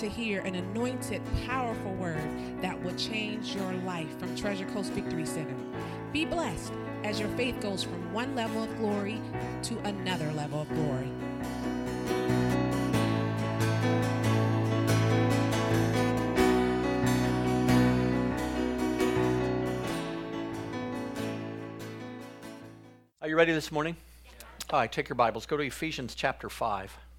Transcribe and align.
to 0.00 0.08
hear 0.08 0.40
an 0.46 0.54
anointed, 0.54 1.20
powerful 1.46 1.92
word 1.96 2.26
that 2.62 2.82
will 2.82 2.94
change 2.94 3.54
your 3.54 3.70
life 3.84 4.18
from 4.18 4.34
Treasure 4.34 4.64
Coast 4.68 4.92
Victory 4.92 5.26
Center. 5.26 5.54
Be 6.10 6.24
blessed 6.24 6.72
as 7.04 7.20
your 7.20 7.28
faith 7.36 7.60
goes 7.60 7.82
from 7.82 8.10
one 8.10 8.34
level 8.34 8.62
of 8.62 8.78
glory 8.78 9.20
to 9.64 9.78
another 9.80 10.32
level 10.32 10.62
of 10.62 10.70
glory. 10.70 11.12
Are 23.20 23.28
you 23.28 23.36
ready 23.36 23.52
this 23.52 23.70
morning? 23.70 23.96
All 24.70 24.78
right, 24.78 24.90
take 24.90 25.10
your 25.10 25.16
Bibles. 25.16 25.44
Go 25.44 25.58
to 25.58 25.62
Ephesians 25.62 26.14
chapter 26.14 26.48
5. 26.48 27.09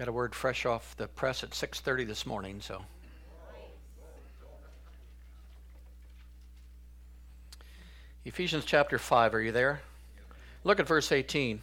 Got 0.00 0.08
a 0.08 0.12
word 0.12 0.34
fresh 0.34 0.64
off 0.64 0.96
the 0.96 1.06
press 1.08 1.44
at 1.44 1.50
6:30 1.50 2.06
this 2.06 2.24
morning, 2.24 2.62
so 2.62 2.86
Ephesians 8.24 8.64
chapter 8.64 8.98
5, 8.98 9.34
are 9.34 9.42
you 9.42 9.52
there? 9.52 9.82
Look 10.64 10.80
at 10.80 10.86
verse 10.86 11.12
18. 11.12 11.60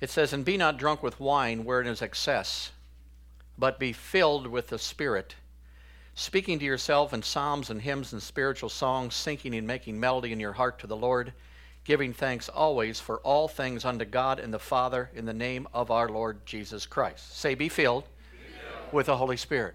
It 0.00 0.08
says, 0.08 0.32
And 0.32 0.46
be 0.46 0.56
not 0.56 0.78
drunk 0.78 1.02
with 1.02 1.20
wine 1.20 1.66
wherein 1.66 1.86
is 1.88 2.00
excess, 2.00 2.72
but 3.58 3.78
be 3.78 3.92
filled 3.92 4.46
with 4.46 4.68
the 4.68 4.78
Spirit, 4.78 5.34
speaking 6.14 6.58
to 6.58 6.64
yourself 6.64 7.12
in 7.12 7.22
psalms 7.22 7.68
and 7.68 7.82
hymns 7.82 8.14
and 8.14 8.22
spiritual 8.22 8.70
songs, 8.70 9.14
singing 9.14 9.54
and 9.54 9.66
making 9.66 10.00
melody 10.00 10.32
in 10.32 10.40
your 10.40 10.54
heart 10.54 10.78
to 10.78 10.86
the 10.86 10.96
Lord, 10.96 11.34
giving 11.84 12.12
thanks 12.12 12.48
always 12.48 12.98
for 12.98 13.18
all 13.18 13.46
things 13.46 13.84
unto 13.84 14.04
God 14.04 14.38
and 14.40 14.52
the 14.52 14.58
Father 14.58 15.10
in 15.14 15.26
the 15.26 15.34
name 15.34 15.68
of 15.72 15.90
our 15.90 16.08
Lord 16.08 16.44
Jesus 16.46 16.86
Christ. 16.86 17.38
Say, 17.38 17.54
Be 17.54 17.68
filled, 17.68 18.04
be 18.32 18.38
filled. 18.38 18.92
With, 18.92 19.06
the 19.06 19.16
Holy 19.16 19.36
Spirit. 19.36 19.74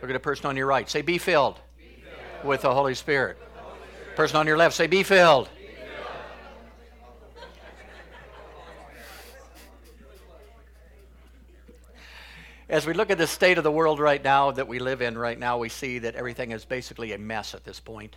Look 0.00 0.10
at 0.10 0.14
the 0.14 0.20
person 0.20 0.46
on 0.46 0.56
your 0.56 0.66
right. 0.66 0.88
Say, 0.88 1.02
Be 1.02 1.18
filled, 1.18 1.58
be 1.76 2.02
filled. 2.02 2.48
With, 2.48 2.62
the 2.62 2.72
Holy 2.72 2.94
Spirit. 2.94 3.38
with 3.38 3.54
the 3.54 3.60
Holy 3.60 3.76
Spirit. 3.92 4.16
Person 4.16 4.36
on 4.36 4.46
your 4.46 4.56
left, 4.56 4.74
say, 4.74 4.86
Be 4.86 5.02
filled. 5.02 5.48
as 12.70 12.86
we 12.86 12.92
look 12.92 13.10
at 13.10 13.18
the 13.18 13.26
state 13.26 13.58
of 13.58 13.64
the 13.64 13.70
world 13.70 13.98
right 13.98 14.22
now 14.22 14.52
that 14.52 14.68
we 14.68 14.78
live 14.78 15.02
in 15.02 15.18
right 15.18 15.38
now, 15.38 15.58
we 15.58 15.68
see 15.68 15.98
that 15.98 16.14
everything 16.14 16.52
is 16.52 16.64
basically 16.64 17.12
a 17.12 17.18
mess 17.18 17.52
at 17.52 17.64
this 17.64 17.80
point. 17.80 18.16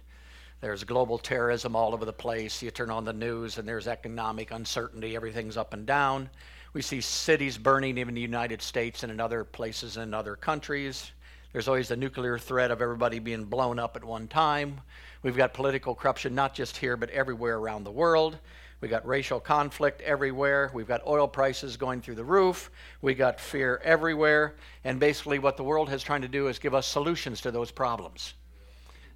There's 0.64 0.86
global 0.86 1.18
terrorism 1.18 1.76
all 1.76 1.94
over 1.94 2.06
the 2.06 2.14
place. 2.14 2.62
You 2.62 2.72
turn 2.72 2.90
on 2.90 3.04
the 3.04 3.12
news 3.12 3.58
and 3.58 3.68
there's 3.68 3.86
economic 3.86 4.52
uncertainty. 4.52 5.14
Everything's 5.14 5.58
up 5.58 5.74
and 5.74 5.86
down. 5.86 6.30
We 6.72 6.82
see 6.82 7.02
cities 7.02 7.58
burning 7.58 7.98
even 7.98 8.12
in 8.12 8.16
the 8.16 8.22
United 8.22 8.62
States 8.62 9.04
and 9.04 9.12
in 9.12 9.20
other 9.20 9.44
places 9.44 9.98
in 9.98 10.14
other 10.14 10.38
countries. 10.38 11.12
There's 11.52 11.68
always 11.68 11.90
the 11.90 11.98
nuclear 11.98 12.40
threat 12.40 12.72
of 12.72 12.82
everybody 12.82 13.20
being 13.20 13.44
blown 13.44 13.78
up 13.78 13.98
at 13.98 14.06
one 14.06 14.30
time. 14.30 14.80
We've 15.22 15.36
got 15.36 15.54
political 15.54 15.96
corruption 15.96 16.34
not 16.34 16.54
just 16.54 16.78
here 16.78 16.96
but 16.96 17.10
everywhere 17.10 17.58
around 17.58 17.84
the 17.84 17.92
world. 17.92 18.38
We 18.80 18.88
got 18.88 19.06
racial 19.06 19.42
conflict 19.42 20.00
everywhere. 20.00 20.72
We've 20.74 20.88
got 20.88 21.06
oil 21.06 21.28
prices 21.28 21.76
going 21.76 22.00
through 22.00 22.16
the 22.16 22.24
roof. 22.24 22.72
We 23.02 23.16
got 23.16 23.38
fear 23.38 23.82
everywhere. 23.84 24.56
And 24.86 24.98
basically, 24.98 25.40
what 25.40 25.58
the 25.58 25.64
world 25.66 25.90
has 25.90 26.02
trying 26.02 26.22
to 26.22 26.30
do 26.30 26.48
is 26.48 26.58
give 26.58 26.74
us 26.74 26.88
solutions 26.88 27.42
to 27.42 27.52
those 27.52 27.70
problems. 27.70 28.36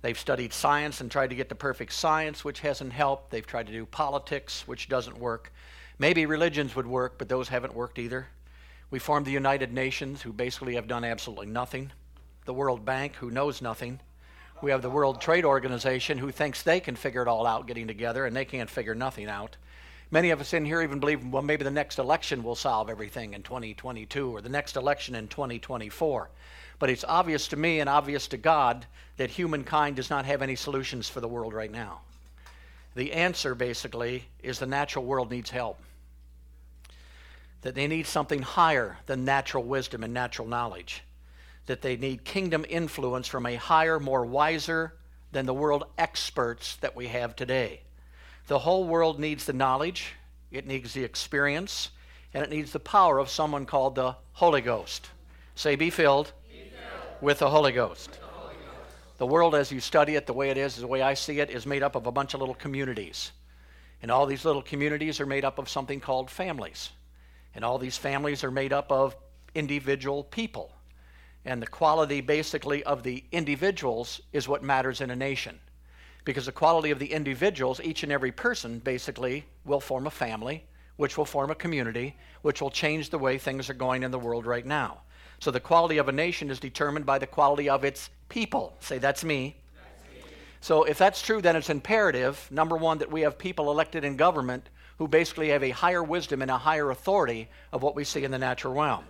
They've 0.08 0.18
studied 0.18 0.54
science 0.54 1.02
and 1.02 1.12
tried 1.12 1.32
to 1.32 1.36
get 1.36 1.50
the 1.50 1.56
perfect 1.56 1.92
science, 1.92 2.46
which 2.46 2.62
hasn't 2.62 2.94
helped. 2.94 3.30
They've 3.30 3.46
tried 3.46 3.68
to 3.68 3.74
do 3.74 3.86
politics, 3.86 4.66
which 4.66 4.88
doesn't 4.88 5.20
work. 5.20 5.52
Maybe 6.00 6.26
religions 6.26 6.78
would 6.78 6.88
work, 6.88 7.18
but 7.18 7.28
those 7.28 7.50
haven't 7.50 7.76
worked 7.76 8.00
either. 8.00 8.28
We 8.90 9.00
formed 9.00 9.26
the 9.26 9.32
United 9.32 9.74
Nations, 9.74 10.22
who 10.22 10.32
basically 10.32 10.76
have 10.76 10.88
done 10.88 11.04
absolutely 11.04 11.48
nothing. 11.48 11.92
The 12.46 12.54
World 12.54 12.86
Bank, 12.86 13.16
who 13.16 13.30
knows 13.30 13.62
nothing. 13.62 14.00
We 14.62 14.72
have 14.72 14.82
the 14.82 14.90
World 14.90 15.20
Trade 15.20 15.44
Organization 15.44 16.18
who 16.18 16.32
thinks 16.32 16.64
they 16.64 16.80
can 16.80 16.96
figure 16.96 17.22
it 17.22 17.28
all 17.28 17.46
out 17.46 17.68
getting 17.68 17.88
together, 17.88 18.26
and 18.26 18.34
they 18.34 18.46
can't 18.46 18.70
figure 18.70 18.96
nothing 18.96 19.28
out. 19.28 19.58
Many 20.10 20.30
of 20.30 20.40
us 20.40 20.54
in 20.54 20.64
here 20.64 20.82
even 20.82 21.02
believe, 21.02 21.28
well, 21.28 21.42
maybe 21.42 21.66
the 21.66 21.70
next 21.70 22.00
election 22.00 22.44
will 22.44 22.56
solve 22.56 22.90
everything 22.90 23.34
in 23.34 23.44
2022 23.44 24.32
or 24.32 24.40
the 24.40 24.48
next 24.48 24.78
election 24.78 25.16
in 25.16 25.28
2024. 25.28 26.30
But 26.80 26.90
it's 26.90 27.04
obvious 27.08 27.48
to 27.50 27.56
me 27.56 27.80
and 27.80 27.90
obvious 27.90 28.28
to 28.30 28.38
God 28.38 28.86
that 29.18 29.32
humankind 29.32 29.96
does 29.96 30.10
not 30.10 30.26
have 30.26 30.42
any 30.42 30.56
solutions 30.56 31.10
for 31.10 31.22
the 31.22 31.28
world 31.28 31.54
right 31.54 31.72
now. 31.72 32.02
The 32.96 33.14
answer, 33.14 33.56
basically, 33.56 34.26
is 34.42 34.60
the 34.60 34.66
natural 34.68 35.06
world 35.06 35.32
needs 35.32 35.50
help. 35.50 35.80
That 37.62 37.76
they 37.76 37.88
need 37.88 38.08
something 38.08 38.42
higher 38.42 38.98
than 39.08 39.26
natural 39.26 39.64
wisdom 39.64 40.04
and 40.04 40.14
natural 40.14 40.48
knowledge 40.48 41.04
that 41.68 41.82
they 41.82 41.96
need 41.96 42.24
kingdom 42.24 42.66
influence 42.68 43.28
from 43.28 43.46
a 43.46 43.56
higher, 43.56 44.00
more 44.00 44.26
wiser 44.26 44.94
than 45.32 45.46
the 45.46 45.54
world 45.54 45.86
experts 45.98 46.78
that 46.78 46.96
we 46.96 47.08
have 47.08 47.36
today. 47.36 47.82
The 48.48 48.60
whole 48.60 48.86
world 48.86 49.20
needs 49.20 49.46
the 49.46 49.54
knowledge, 49.54 50.16
it 50.50 50.66
needs 50.66 50.94
the 50.94 51.04
experience, 51.04 51.90
and 52.34 52.44
it 52.44 52.50
needs 52.50 52.72
the 52.72 52.80
power 52.80 53.20
of 53.20 53.30
someone 53.30 53.66
called 53.66 53.96
the 53.96 54.16
Holy 54.34 54.62
Ghost. 54.62 55.10
Say, 55.56 55.76
be 55.76 55.90
filled. 55.90 56.32
With, 57.20 57.40
the 57.40 57.50
Holy 57.50 57.72
Ghost. 57.72 58.20
The 59.18 59.26
world, 59.26 59.56
as 59.56 59.72
you 59.72 59.80
study 59.80 60.14
it, 60.16 60.28
the 60.28 60.34
way 60.34 60.52
it 60.52 60.58
is, 60.58 60.76
the 60.76 60.86
way 60.86 61.02
I 61.02 61.16
see 61.16 61.40
it, 61.40 61.50
is 61.50 61.66
made 61.66 61.82
up 61.82 61.96
of 61.96 62.06
a 62.06 62.12
bunch 62.12 62.36
of 62.36 62.40
little 62.40 62.54
communities. 62.54 63.32
And 64.04 64.12
all 64.12 64.28
these 64.28 64.46
little 64.46 64.62
communities 64.62 65.20
are 65.20 65.26
made 65.26 65.44
up 65.44 65.58
of 65.58 65.68
something 65.68 66.00
called 66.00 66.30
families. 66.30 66.92
And 67.56 67.66
all 67.66 67.80
these 67.80 67.98
families 67.98 68.44
are 68.44 68.52
made 68.52 68.72
up 68.72 68.92
of 68.92 69.16
individual 69.56 70.26
people. 70.26 70.72
And 71.44 71.60
the 71.60 71.68
quality, 71.68 72.22
basically, 72.22 72.84
of 72.84 73.02
the 73.02 73.24
individuals 73.32 74.22
is 74.32 74.48
what 74.48 74.62
matters 74.62 75.02
in 75.02 75.10
a 75.10 75.16
nation. 75.16 75.60
Because 76.24 76.46
the 76.46 76.52
quality 76.52 76.92
of 76.92 77.00
the 77.00 77.12
individuals, 77.12 77.82
each 77.84 78.04
and 78.04 78.12
every 78.12 78.32
person, 78.32 78.78
basically, 78.78 79.44
will 79.66 79.80
form 79.80 80.06
a 80.06 80.12
family, 80.12 80.66
which 80.98 81.18
will 81.18 81.26
form 81.26 81.50
a 81.50 81.56
community, 81.56 82.16
which 82.44 82.62
will 82.62 82.70
change 82.70 83.10
the 83.10 83.18
way 83.18 83.40
things 83.40 83.72
are 83.72 83.74
going 83.74 84.04
in 84.04 84.12
the 84.12 84.20
world 84.20 84.46
right 84.46 84.66
now. 84.66 85.02
So 85.40 85.52
the 85.52 85.60
quality 85.60 85.98
of 85.98 86.08
a 86.08 86.12
nation 86.12 86.50
is 86.50 86.60
determined 86.60 87.06
by 87.06 87.20
the 87.20 87.28
quality 87.28 87.70
of 87.70 87.84
its 87.84 88.10
people. 88.30 88.76
Say, 88.80 88.98
that's 88.98 89.24
me. 89.24 89.56
So 90.62 90.84
if 90.84 90.98
that's 90.98 91.22
true, 91.22 91.42
then 91.42 91.56
it's 91.56 91.70
imperative, 91.70 92.48
number 92.52 92.76
one, 92.76 92.98
that 92.98 93.12
we 93.12 93.22
have 93.22 93.38
people 93.38 93.72
elected 93.72 94.04
in 94.04 94.18
government 94.18 94.70
who 94.98 95.08
basically 95.08 95.50
have 95.50 95.64
a 95.64 95.70
higher 95.70 96.04
wisdom 96.04 96.42
and 96.42 96.50
a 96.50 96.58
higher 96.58 96.90
authority 96.90 97.48
of 97.72 97.84
what 97.84 97.96
we 97.96 98.04
see 98.04 98.24
in 98.24 98.32
the 98.32 98.40
natural 98.40 98.74
realm. 98.74 99.06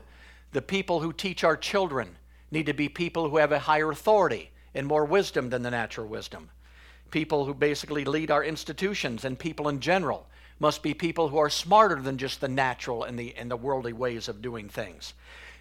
The 0.52 0.62
people 0.62 1.00
who 1.00 1.14
teach 1.14 1.44
our 1.44 1.56
children 1.56 2.18
need 2.52 2.66
to 2.66 2.74
be 2.74 2.90
people 2.90 3.30
who 3.30 3.38
have 3.38 3.52
a 3.52 3.60
higher 3.60 3.90
authority 3.92 4.52
and 4.76 4.86
more 4.86 5.06
wisdom 5.06 5.50
than 5.50 5.64
the 5.64 5.72
natural 5.72 6.08
wisdom. 6.08 6.50
People 7.10 7.46
who 7.46 7.54
basically 7.54 8.04
lead 8.04 8.32
our 8.32 8.44
institutions 8.44 9.24
and 9.24 9.40
people 9.40 9.70
in 9.70 9.80
general 9.80 10.28
must 10.60 10.84
be 10.84 10.94
people 10.94 11.30
who 11.30 11.38
are 11.38 11.50
smarter 11.50 12.02
than 12.02 12.18
just 12.18 12.42
the 12.42 12.48
natural 12.48 13.04
and 13.04 13.18
the, 13.18 13.34
and 13.36 13.50
the 13.50 13.56
worldly 13.56 13.94
ways 13.94 14.28
of 14.28 14.42
doing 14.42 14.68
things. 14.68 15.14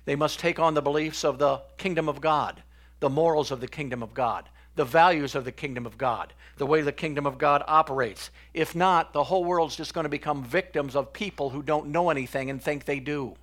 They 0.06 0.17
must 0.17 0.39
take 0.39 0.59
on 0.59 0.75
the 0.75 0.81
beliefs 0.81 1.25
of 1.25 1.39
the 1.39 1.61
kingdom 1.77 2.09
of 2.09 2.21
God, 2.21 2.62
the 3.00 3.11
morals 3.11 3.50
of 3.50 3.61
the 3.61 3.69
kingdom 3.69 4.03
of 4.03 4.15
God, 4.15 4.49
the 4.77 4.84
values 4.84 5.34
of 5.34 5.44
the 5.44 5.53
kingdom 5.53 5.84
of 5.84 5.99
God, 5.99 6.33
the 6.56 6.67
way 6.67 6.81
the 6.81 6.93
kingdom 6.93 7.27
of 7.27 7.39
God 7.39 7.62
operates. 7.67 8.31
If 8.55 8.75
not, 8.75 9.12
the 9.12 9.25
whole 9.25 9.44
world's 9.44 9.77
just 9.77 9.93
going 9.93 10.05
to 10.05 10.09
become 10.09 10.44
victims 10.44 10.97
of 10.97 11.12
people 11.12 11.50
who 11.50 11.62
don't 11.62 11.88
know 11.88 12.08
anything 12.08 12.49
and 12.50 12.62
think 12.62 12.85
they 12.85 13.00
do. 13.00 13.35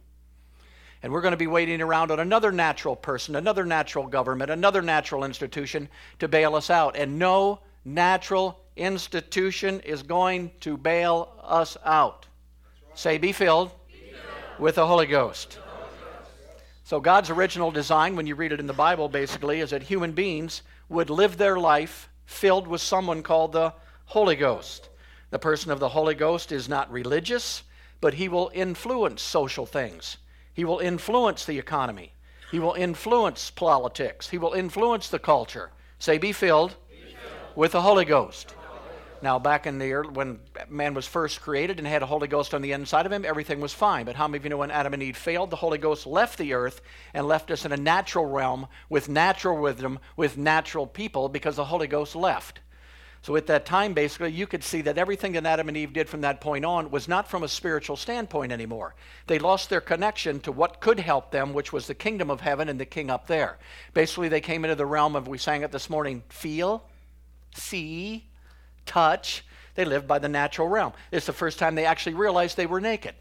And 1.03 1.11
we're 1.11 1.21
going 1.21 1.33
to 1.33 1.37
be 1.37 1.47
waiting 1.47 1.81
around 1.81 2.11
on 2.11 2.21
another 2.21 2.51
natural 2.51 2.95
person, 2.95 3.35
another 3.35 3.65
natural 3.65 4.07
government, 4.07 4.49
another 4.49 4.81
natural 4.81 5.25
institution 5.25 5.89
to 6.19 6.29
bail 6.29 6.55
us 6.55 6.69
out. 6.69 6.95
And 6.95 7.19
no 7.19 7.59
natural 7.83 8.61
institution 8.77 9.81
is 9.81 10.01
going 10.01 10.51
to 10.61 10.77
bail 10.77 11.29
us 11.43 11.75
out. 11.83 12.25
Right. 12.87 12.97
Say, 12.97 13.17
be 13.17 13.33
filled, 13.33 13.71
be 13.89 13.97
filled, 13.97 14.59
with 14.59 14.75
the 14.75 14.87
Holy 14.87 15.07
Ghost. 15.07 15.59
So, 16.85 16.99
God's 16.99 17.29
original 17.29 17.71
design, 17.71 18.15
when 18.15 18.27
you 18.27 18.35
read 18.35 18.51
it 18.51 18.59
in 18.59 18.67
the 18.67 18.73
Bible, 18.73 19.07
basically, 19.07 19.61
is 19.61 19.69
that 19.69 19.83
human 19.83 20.11
beings 20.11 20.63
would 20.89 21.09
live 21.09 21.37
their 21.37 21.57
life 21.57 22.09
filled 22.25 22.67
with 22.67 22.81
someone 22.81 23.23
called 23.23 23.53
the 23.53 23.73
Holy 24.05 24.35
Ghost. 24.35 24.89
The 25.29 25.39
person 25.39 25.71
of 25.71 25.79
the 25.79 25.89
Holy 25.89 26.13
Ghost 26.13 26.51
is 26.51 26.67
not 26.67 26.91
religious, 26.91 27.63
but 28.01 28.15
he 28.15 28.27
will 28.27 28.51
influence 28.53 29.21
social 29.21 29.65
things. 29.65 30.17
He 30.53 30.65
will 30.65 30.79
influence 30.79 31.45
the 31.45 31.57
economy. 31.57 32.11
He 32.51 32.59
will 32.59 32.73
influence 32.73 33.49
politics. 33.49 34.29
He 34.29 34.37
will 34.37 34.53
influence 34.53 35.07
the 35.07 35.19
culture. 35.19 35.71
Say, 35.99 36.17
be 36.17 36.33
filled, 36.33 36.75
be 36.89 36.97
filled. 36.97 37.55
with 37.55 37.71
the 37.71 37.81
Holy 37.81 38.05
Ghost. 38.05 38.55
Now, 39.23 39.39
back 39.39 39.65
in 39.65 39.79
the 39.79 39.93
early, 39.93 40.09
when 40.09 40.41
man 40.67 40.93
was 40.93 41.07
first 41.07 41.39
created 41.39 41.79
and 41.79 41.87
had 41.87 42.03
a 42.03 42.05
Holy 42.05 42.27
Ghost 42.27 42.53
on 42.53 42.61
the 42.61 42.73
inside 42.73 43.05
of 43.05 43.11
him, 43.13 43.23
everything 43.23 43.61
was 43.61 43.73
fine. 43.73 44.05
But 44.05 44.17
how 44.17 44.27
many 44.27 44.39
of 44.39 44.43
you 44.43 44.49
know 44.49 44.57
when 44.57 44.69
Adam 44.69 44.93
and 44.93 45.01
Eve 45.01 45.15
failed, 45.15 45.49
the 45.49 45.55
Holy 45.55 45.77
Ghost 45.77 46.05
left 46.05 46.37
the 46.37 46.51
earth 46.51 46.81
and 47.13 47.25
left 47.25 47.49
us 47.49 47.63
in 47.63 47.71
a 47.71 47.77
natural 47.77 48.25
realm 48.25 48.67
with 48.89 49.07
natural 49.07 49.57
wisdom, 49.61 49.99
with 50.17 50.37
natural 50.37 50.85
people, 50.85 51.29
because 51.29 51.55
the 51.55 51.63
Holy 51.63 51.87
Ghost 51.87 52.17
left. 52.17 52.59
So 53.21 53.37
at 53.37 53.47
that 53.47 53.65
time, 53.65 53.93
basically, 53.93 54.33
you 54.33 54.45
could 54.45 54.61
see 54.61 54.81
that 54.81 54.97
everything 54.97 55.31
that 55.31 55.45
Adam 55.45 55.69
and 55.69 55.77
Eve 55.77 55.93
did 55.93 56.09
from 56.09 56.19
that 56.19 56.41
point 56.41 56.65
on 56.65 56.91
was 56.91 57.07
not 57.07 57.29
from 57.29 57.43
a 57.43 57.47
spiritual 57.47 57.95
standpoint 57.95 58.51
anymore. 58.51 58.93
They 59.27 59.39
lost 59.39 59.69
their 59.69 59.79
connection 59.79 60.41
to 60.41 60.51
what 60.51 60.81
could 60.81 60.99
help 60.99 61.31
them, 61.31 61.53
which 61.53 61.71
was 61.71 61.87
the 61.87 61.95
kingdom 61.95 62.29
of 62.29 62.41
heaven 62.41 62.67
and 62.67 62.77
the 62.77 62.85
king 62.85 63.09
up 63.09 63.27
there. 63.27 63.57
Basically, 63.93 64.27
they 64.27 64.41
came 64.41 64.65
into 64.65 64.75
the 64.75 64.85
realm 64.85 65.15
of, 65.15 65.29
we 65.29 65.37
sang 65.37 65.61
it 65.61 65.71
this 65.71 65.89
morning, 65.89 66.23
feel, 66.27 66.83
see, 67.55 68.25
touch. 68.85 69.43
They 69.75 69.85
lived 69.85 70.07
by 70.07 70.19
the 70.19 70.29
natural 70.29 70.67
realm. 70.67 70.93
It's 71.11 71.25
the 71.25 71.33
first 71.33 71.59
time 71.59 71.75
they 71.75 71.85
actually 71.85 72.13
realized 72.13 72.57
they 72.57 72.65
were 72.65 72.81
naked. 72.81 73.15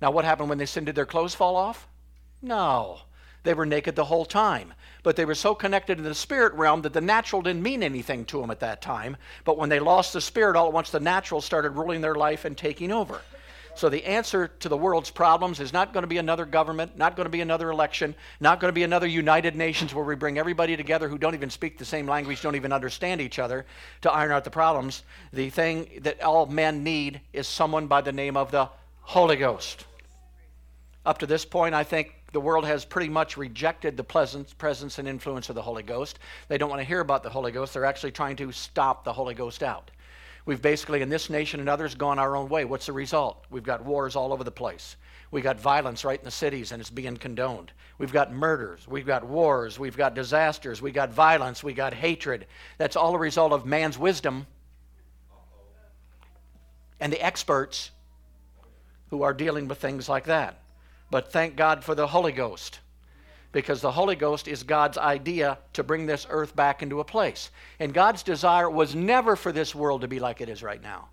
Now, 0.00 0.10
what 0.10 0.24
happened 0.24 0.48
when 0.48 0.58
they 0.58 0.66
sinned? 0.66 0.86
Did 0.86 0.94
their 0.94 1.06
clothes 1.06 1.34
fall 1.34 1.56
off? 1.56 1.86
No. 2.40 3.00
They 3.42 3.54
were 3.54 3.66
naked 3.66 3.96
the 3.96 4.04
whole 4.04 4.24
time. 4.24 4.72
But 5.02 5.16
they 5.16 5.24
were 5.24 5.34
so 5.34 5.54
connected 5.54 5.98
in 5.98 6.04
the 6.04 6.14
spirit 6.14 6.52
realm 6.54 6.82
that 6.82 6.92
the 6.92 7.00
natural 7.00 7.42
didn't 7.42 7.62
mean 7.62 7.82
anything 7.82 8.24
to 8.26 8.40
them 8.40 8.50
at 8.50 8.60
that 8.60 8.82
time. 8.82 9.16
But 9.44 9.58
when 9.58 9.68
they 9.68 9.80
lost 9.80 10.12
the 10.12 10.20
spirit, 10.20 10.56
all 10.56 10.68
at 10.68 10.72
once 10.72 10.90
the 10.90 11.00
natural 11.00 11.40
started 11.40 11.70
ruling 11.70 12.00
their 12.00 12.14
life 12.14 12.44
and 12.44 12.56
taking 12.56 12.92
over. 12.92 13.20
So 13.80 13.88
the 13.88 14.04
answer 14.04 14.48
to 14.60 14.68
the 14.68 14.76
world's 14.76 15.08
problems 15.08 15.58
is 15.58 15.72
not 15.72 15.94
going 15.94 16.02
to 16.02 16.06
be 16.06 16.18
another 16.18 16.44
government, 16.44 16.98
not 16.98 17.16
going 17.16 17.24
to 17.24 17.30
be 17.30 17.40
another 17.40 17.70
election, 17.70 18.14
not 18.38 18.60
going 18.60 18.68
to 18.68 18.74
be 18.74 18.82
another 18.82 19.06
United 19.06 19.56
Nations 19.56 19.94
where 19.94 20.04
we 20.04 20.16
bring 20.16 20.36
everybody 20.36 20.76
together 20.76 21.08
who 21.08 21.16
don't 21.16 21.32
even 21.32 21.48
speak 21.48 21.78
the 21.78 21.86
same 21.86 22.06
language, 22.06 22.42
don't 22.42 22.56
even 22.56 22.74
understand 22.74 23.22
each 23.22 23.38
other 23.38 23.64
to 24.02 24.12
iron 24.12 24.32
out 24.32 24.44
the 24.44 24.50
problems. 24.50 25.02
The 25.32 25.48
thing 25.48 26.00
that 26.02 26.22
all 26.22 26.44
men 26.44 26.84
need 26.84 27.22
is 27.32 27.48
someone 27.48 27.86
by 27.86 28.02
the 28.02 28.12
name 28.12 28.36
of 28.36 28.50
the 28.50 28.68
Holy 29.00 29.36
Ghost. 29.36 29.86
Up 31.06 31.16
to 31.16 31.26
this 31.26 31.46
point, 31.46 31.74
I 31.74 31.82
think 31.82 32.12
the 32.34 32.40
world 32.40 32.66
has 32.66 32.84
pretty 32.84 33.08
much 33.08 33.38
rejected 33.38 33.96
the 33.96 34.04
presence, 34.04 34.52
presence 34.52 34.98
and 34.98 35.08
influence 35.08 35.48
of 35.48 35.54
the 35.54 35.62
Holy 35.62 35.82
Ghost. 35.82 36.18
They 36.48 36.58
don't 36.58 36.68
want 36.68 36.80
to 36.80 36.86
hear 36.86 37.00
about 37.00 37.22
the 37.22 37.30
Holy 37.30 37.50
Ghost. 37.50 37.72
They're 37.72 37.86
actually 37.86 38.12
trying 38.12 38.36
to 38.36 38.52
stop 38.52 39.04
the 39.04 39.12
Holy 39.14 39.32
Ghost 39.32 39.62
out. 39.62 39.90
We've 40.50 40.60
basically, 40.60 41.00
in 41.00 41.08
this 41.08 41.30
nation 41.30 41.60
and 41.60 41.68
others, 41.68 41.94
gone 41.94 42.18
our 42.18 42.34
own 42.34 42.48
way. 42.48 42.64
What's 42.64 42.86
the 42.86 42.92
result? 42.92 43.44
We've 43.50 43.62
got 43.62 43.84
wars 43.84 44.16
all 44.16 44.32
over 44.32 44.42
the 44.42 44.50
place. 44.50 44.96
We've 45.30 45.44
got 45.44 45.60
violence 45.60 46.04
right 46.04 46.18
in 46.18 46.24
the 46.24 46.32
cities, 46.32 46.72
and 46.72 46.80
it's 46.80 46.90
being 46.90 47.16
condoned. 47.18 47.70
We've 47.98 48.12
got 48.12 48.32
murders. 48.32 48.88
We've 48.88 49.06
got 49.06 49.24
wars. 49.24 49.78
We've 49.78 49.96
got 49.96 50.16
disasters. 50.16 50.82
We've 50.82 50.92
got 50.92 51.12
violence. 51.12 51.62
We've 51.62 51.76
got 51.76 51.94
hatred. 51.94 52.48
That's 52.78 52.96
all 52.96 53.14
a 53.14 53.18
result 53.18 53.52
of 53.52 53.64
man's 53.64 53.96
wisdom 53.96 54.48
and 56.98 57.12
the 57.12 57.24
experts 57.24 57.92
who 59.10 59.22
are 59.22 59.32
dealing 59.32 59.68
with 59.68 59.78
things 59.78 60.08
like 60.08 60.24
that. 60.24 60.62
But 61.12 61.30
thank 61.30 61.54
God 61.54 61.84
for 61.84 61.94
the 61.94 62.08
Holy 62.08 62.32
Ghost 62.32 62.80
because 63.52 63.80
the 63.80 63.90
Holy 63.90 64.16
Ghost 64.16 64.48
is 64.48 64.62
God's 64.62 64.98
idea 64.98 65.58
to 65.72 65.82
bring 65.82 66.06
this 66.06 66.26
earth 66.30 66.54
back 66.54 66.82
into 66.82 67.00
a 67.00 67.04
place. 67.04 67.50
And 67.78 67.92
God's 67.92 68.22
desire 68.22 68.70
was 68.70 68.94
never 68.94 69.36
for 69.36 69.52
this 69.52 69.74
world 69.74 70.02
to 70.02 70.08
be 70.08 70.20
like 70.20 70.40
it 70.40 70.48
is 70.48 70.62
right 70.62 70.82
now. 70.82 71.08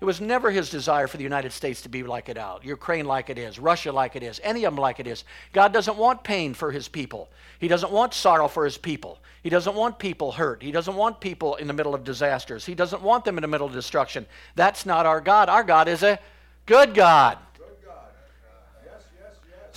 It 0.00 0.04
was 0.04 0.20
never 0.20 0.50
his 0.52 0.70
desire 0.70 1.08
for 1.08 1.16
the 1.16 1.24
United 1.24 1.52
States 1.52 1.82
to 1.82 1.88
be 1.88 2.04
like 2.04 2.28
it 2.28 2.38
out, 2.38 2.64
Ukraine 2.64 3.04
like 3.04 3.30
it 3.30 3.38
is, 3.38 3.58
Russia 3.58 3.90
like 3.90 4.14
it 4.14 4.22
is, 4.22 4.40
any 4.44 4.64
of 4.64 4.72
them 4.72 4.80
like 4.80 5.00
it 5.00 5.08
is. 5.08 5.24
God 5.52 5.72
doesn't 5.72 5.96
want 5.96 6.22
pain 6.22 6.54
for 6.54 6.70
his 6.70 6.86
people. 6.86 7.30
He 7.58 7.66
doesn't 7.66 7.90
want 7.90 8.14
sorrow 8.14 8.46
for 8.46 8.64
his 8.64 8.78
people. 8.78 9.18
He 9.42 9.50
doesn't 9.50 9.74
want 9.74 9.98
people 9.98 10.30
hurt. 10.30 10.62
He 10.62 10.70
doesn't 10.70 10.94
want 10.94 11.20
people 11.20 11.56
in 11.56 11.66
the 11.66 11.72
middle 11.72 11.96
of 11.96 12.04
disasters. 12.04 12.64
He 12.64 12.76
doesn't 12.76 13.02
want 13.02 13.24
them 13.24 13.38
in 13.38 13.42
the 13.42 13.48
middle 13.48 13.66
of 13.66 13.72
destruction. 13.72 14.26
That's 14.54 14.86
not 14.86 15.04
our 15.04 15.20
God. 15.20 15.48
Our 15.48 15.64
God 15.64 15.88
is 15.88 16.04
a 16.04 16.20
good 16.66 16.94
God. 16.94 17.38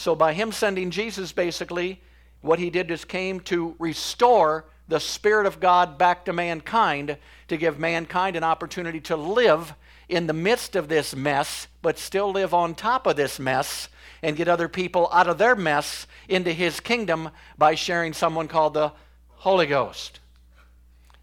So, 0.02 0.16
by 0.16 0.34
him 0.34 0.52
sending 0.52 0.90
Jesus, 0.90 1.32
basically, 1.32 2.02
what 2.42 2.58
he 2.58 2.72
did 2.72 2.90
is 2.90 3.06
came 3.06 3.40
to 3.42 3.76
restore 3.78 4.66
the 4.88 5.00
Spirit 5.00 5.46
of 5.46 5.60
God 5.60 6.00
back 6.00 6.26
to 6.26 6.34
mankind, 6.34 7.18
to 7.50 7.56
give 7.56 7.78
mankind 7.78 8.36
an 8.36 8.44
opportunity 8.44 9.00
to 9.02 9.16
live 9.16 9.76
in 10.10 10.26
the 10.26 10.34
midst 10.34 10.76
of 10.76 10.88
this 10.88 11.16
mess, 11.16 11.68
but 11.84 12.00
still 12.00 12.32
live 12.32 12.52
on 12.52 12.74
top 12.74 13.06
of 13.06 13.16
this 13.16 13.38
mess 13.38 13.90
and 14.24 14.36
get 14.36 14.48
other 14.48 14.68
people 14.68 15.08
out 15.14 15.28
of 15.28 15.38
their 15.38 15.56
mess 15.56 16.08
into 16.28 16.52
his 16.52 16.80
kingdom 16.80 17.30
by 17.60 17.76
sharing 17.76 18.12
someone 18.12 18.48
called 18.48 18.74
the 18.74 18.92
Holy 19.28 19.68
Ghost. 19.68 20.20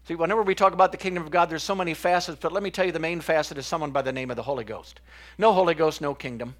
See, 0.05 0.15
whenever 0.15 0.41
we 0.41 0.55
talk 0.55 0.71
about 0.71 0.93
the 0.93 0.97
kingdom 0.97 1.23
of 1.23 1.31
God, 1.31 1.49
there's 1.49 1.63
so 1.63 1.75
many 1.75 1.93
facets, 1.93 2.39
but 2.41 2.53
let 2.53 2.63
me 2.63 2.71
tell 2.71 2.85
you 2.85 2.93
the 2.93 2.99
main 2.99 3.19
facet 3.19 3.57
is 3.57 3.67
someone 3.67 3.91
by 3.91 4.03
the 4.03 4.13
name 4.13 4.29
of 4.29 4.37
the 4.37 4.43
Holy 4.43 4.63
Ghost. 4.63 5.01
No 5.37 5.51
Holy 5.51 5.73
Ghost, 5.73 5.99
no 5.99 6.15
kingdom. 6.15 6.55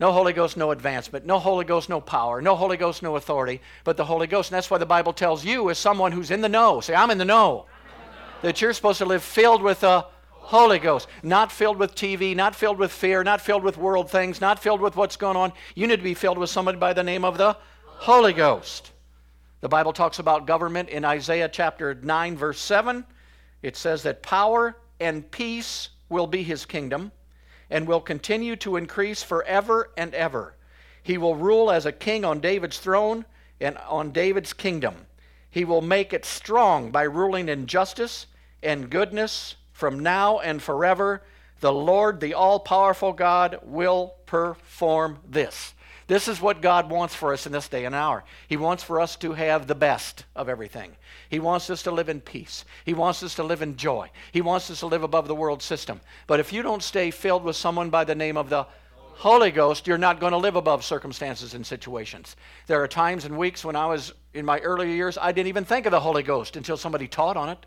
No 0.00 0.12
Holy 0.12 0.32
Ghost, 0.32 0.56
no 0.56 0.70
advancement. 0.70 1.26
No 1.26 1.38
Holy 1.38 1.64
Ghost, 1.64 1.88
no 1.88 2.00
power. 2.00 2.40
No 2.40 2.54
Holy 2.54 2.76
Ghost, 2.76 3.02
no 3.02 3.16
authority. 3.16 3.60
But 3.82 3.96
the 3.96 4.04
Holy 4.04 4.28
Ghost. 4.28 4.50
And 4.50 4.56
that's 4.56 4.70
why 4.70 4.78
the 4.78 4.86
Bible 4.86 5.12
tells 5.12 5.44
you, 5.44 5.70
as 5.70 5.78
someone 5.78 6.12
who's 6.12 6.30
in 6.30 6.40
the 6.40 6.48
know, 6.48 6.80
say, 6.80 6.94
I'm 6.94 7.10
in 7.10 7.18
the 7.18 7.24
know, 7.24 7.66
that 8.42 8.60
you're 8.60 8.72
supposed 8.72 8.98
to 8.98 9.04
live 9.04 9.24
filled 9.24 9.60
with 9.60 9.80
the 9.80 10.06
Holy 10.30 10.78
Ghost. 10.78 11.08
Not 11.24 11.50
filled 11.50 11.78
with 11.78 11.96
TV, 11.96 12.36
not 12.36 12.54
filled 12.54 12.78
with 12.78 12.92
fear, 12.92 13.24
not 13.24 13.40
filled 13.40 13.64
with 13.64 13.76
world 13.76 14.08
things, 14.08 14.40
not 14.40 14.60
filled 14.60 14.80
with 14.80 14.94
what's 14.94 15.16
going 15.16 15.36
on. 15.36 15.52
You 15.74 15.88
need 15.88 15.96
to 15.96 16.02
be 16.02 16.14
filled 16.14 16.38
with 16.38 16.50
somebody 16.50 16.78
by 16.78 16.92
the 16.92 17.02
name 17.02 17.24
of 17.24 17.36
the 17.36 17.56
Holy 17.84 18.32
Ghost. 18.32 18.92
The 19.60 19.68
Bible 19.68 19.92
talks 19.92 20.20
about 20.20 20.46
government 20.46 20.90
in 20.90 21.04
Isaiah 21.04 21.48
chapter 21.48 21.96
9, 21.96 22.36
verse 22.36 22.60
7. 22.60 23.04
It 23.62 23.76
says 23.76 24.04
that 24.04 24.22
power 24.22 24.76
and 25.00 25.28
peace 25.28 25.88
will 26.08 26.28
be 26.28 26.44
his 26.44 26.64
kingdom 26.64 27.10
and 27.70 27.86
will 27.86 28.00
continue 28.00 28.56
to 28.56 28.76
increase 28.76 29.22
forever 29.22 29.90
and 29.96 30.14
ever. 30.14 30.54
He 31.02 31.18
will 31.18 31.36
rule 31.36 31.70
as 31.70 31.86
a 31.86 31.92
king 31.92 32.24
on 32.24 32.40
David's 32.40 32.78
throne 32.78 33.24
and 33.60 33.78
on 33.78 34.10
David's 34.10 34.52
kingdom. 34.52 35.06
He 35.50 35.64
will 35.64 35.80
make 35.80 36.12
it 36.12 36.24
strong 36.24 36.90
by 36.90 37.02
ruling 37.02 37.48
in 37.48 37.66
justice 37.66 38.26
and 38.62 38.90
goodness 38.90 39.56
from 39.72 40.00
now 40.00 40.38
and 40.38 40.62
forever. 40.62 41.22
The 41.60 41.72
Lord, 41.72 42.20
the 42.20 42.34
all 42.34 42.60
powerful 42.60 43.12
God, 43.12 43.58
will 43.62 44.14
perform 44.26 45.18
this. 45.26 45.74
This 46.08 46.26
is 46.26 46.40
what 46.40 46.62
God 46.62 46.90
wants 46.90 47.14
for 47.14 47.34
us 47.34 47.46
in 47.46 47.52
this 47.52 47.68
day 47.68 47.84
and 47.84 47.94
hour. 47.94 48.24
He 48.48 48.56
wants 48.56 48.82
for 48.82 48.98
us 48.98 49.14
to 49.16 49.34
have 49.34 49.66
the 49.66 49.74
best 49.74 50.24
of 50.34 50.48
everything. 50.48 50.96
He 51.28 51.38
wants 51.38 51.68
us 51.68 51.82
to 51.82 51.90
live 51.90 52.08
in 52.08 52.22
peace. 52.22 52.64
He 52.86 52.94
wants 52.94 53.22
us 53.22 53.34
to 53.34 53.44
live 53.44 53.60
in 53.60 53.76
joy. 53.76 54.10
He 54.32 54.40
wants 54.40 54.70
us 54.70 54.80
to 54.80 54.86
live 54.86 55.02
above 55.02 55.28
the 55.28 55.34
world 55.34 55.62
system. 55.62 56.00
But 56.26 56.40
if 56.40 56.50
you 56.50 56.62
don't 56.62 56.82
stay 56.82 57.10
filled 57.10 57.44
with 57.44 57.56
someone 57.56 57.90
by 57.90 58.04
the 58.04 58.14
name 58.14 58.38
of 58.38 58.48
the 58.48 58.66
Holy 58.96 59.50
Ghost, 59.50 59.86
you're 59.86 59.98
not 59.98 60.18
going 60.18 60.32
to 60.32 60.38
live 60.38 60.56
above 60.56 60.82
circumstances 60.82 61.52
and 61.52 61.66
situations. 61.66 62.36
There 62.68 62.82
are 62.82 62.88
times 62.88 63.26
and 63.26 63.36
weeks 63.36 63.62
when 63.62 63.76
I 63.76 63.84
was 63.84 64.14
in 64.32 64.46
my 64.46 64.60
earlier 64.60 64.88
years, 64.88 65.18
I 65.20 65.32
didn't 65.32 65.48
even 65.48 65.66
think 65.66 65.84
of 65.84 65.92
the 65.92 66.00
Holy 66.00 66.22
Ghost 66.22 66.56
until 66.56 66.78
somebody 66.78 67.06
taught 67.06 67.36
on 67.36 67.50
it. 67.50 67.66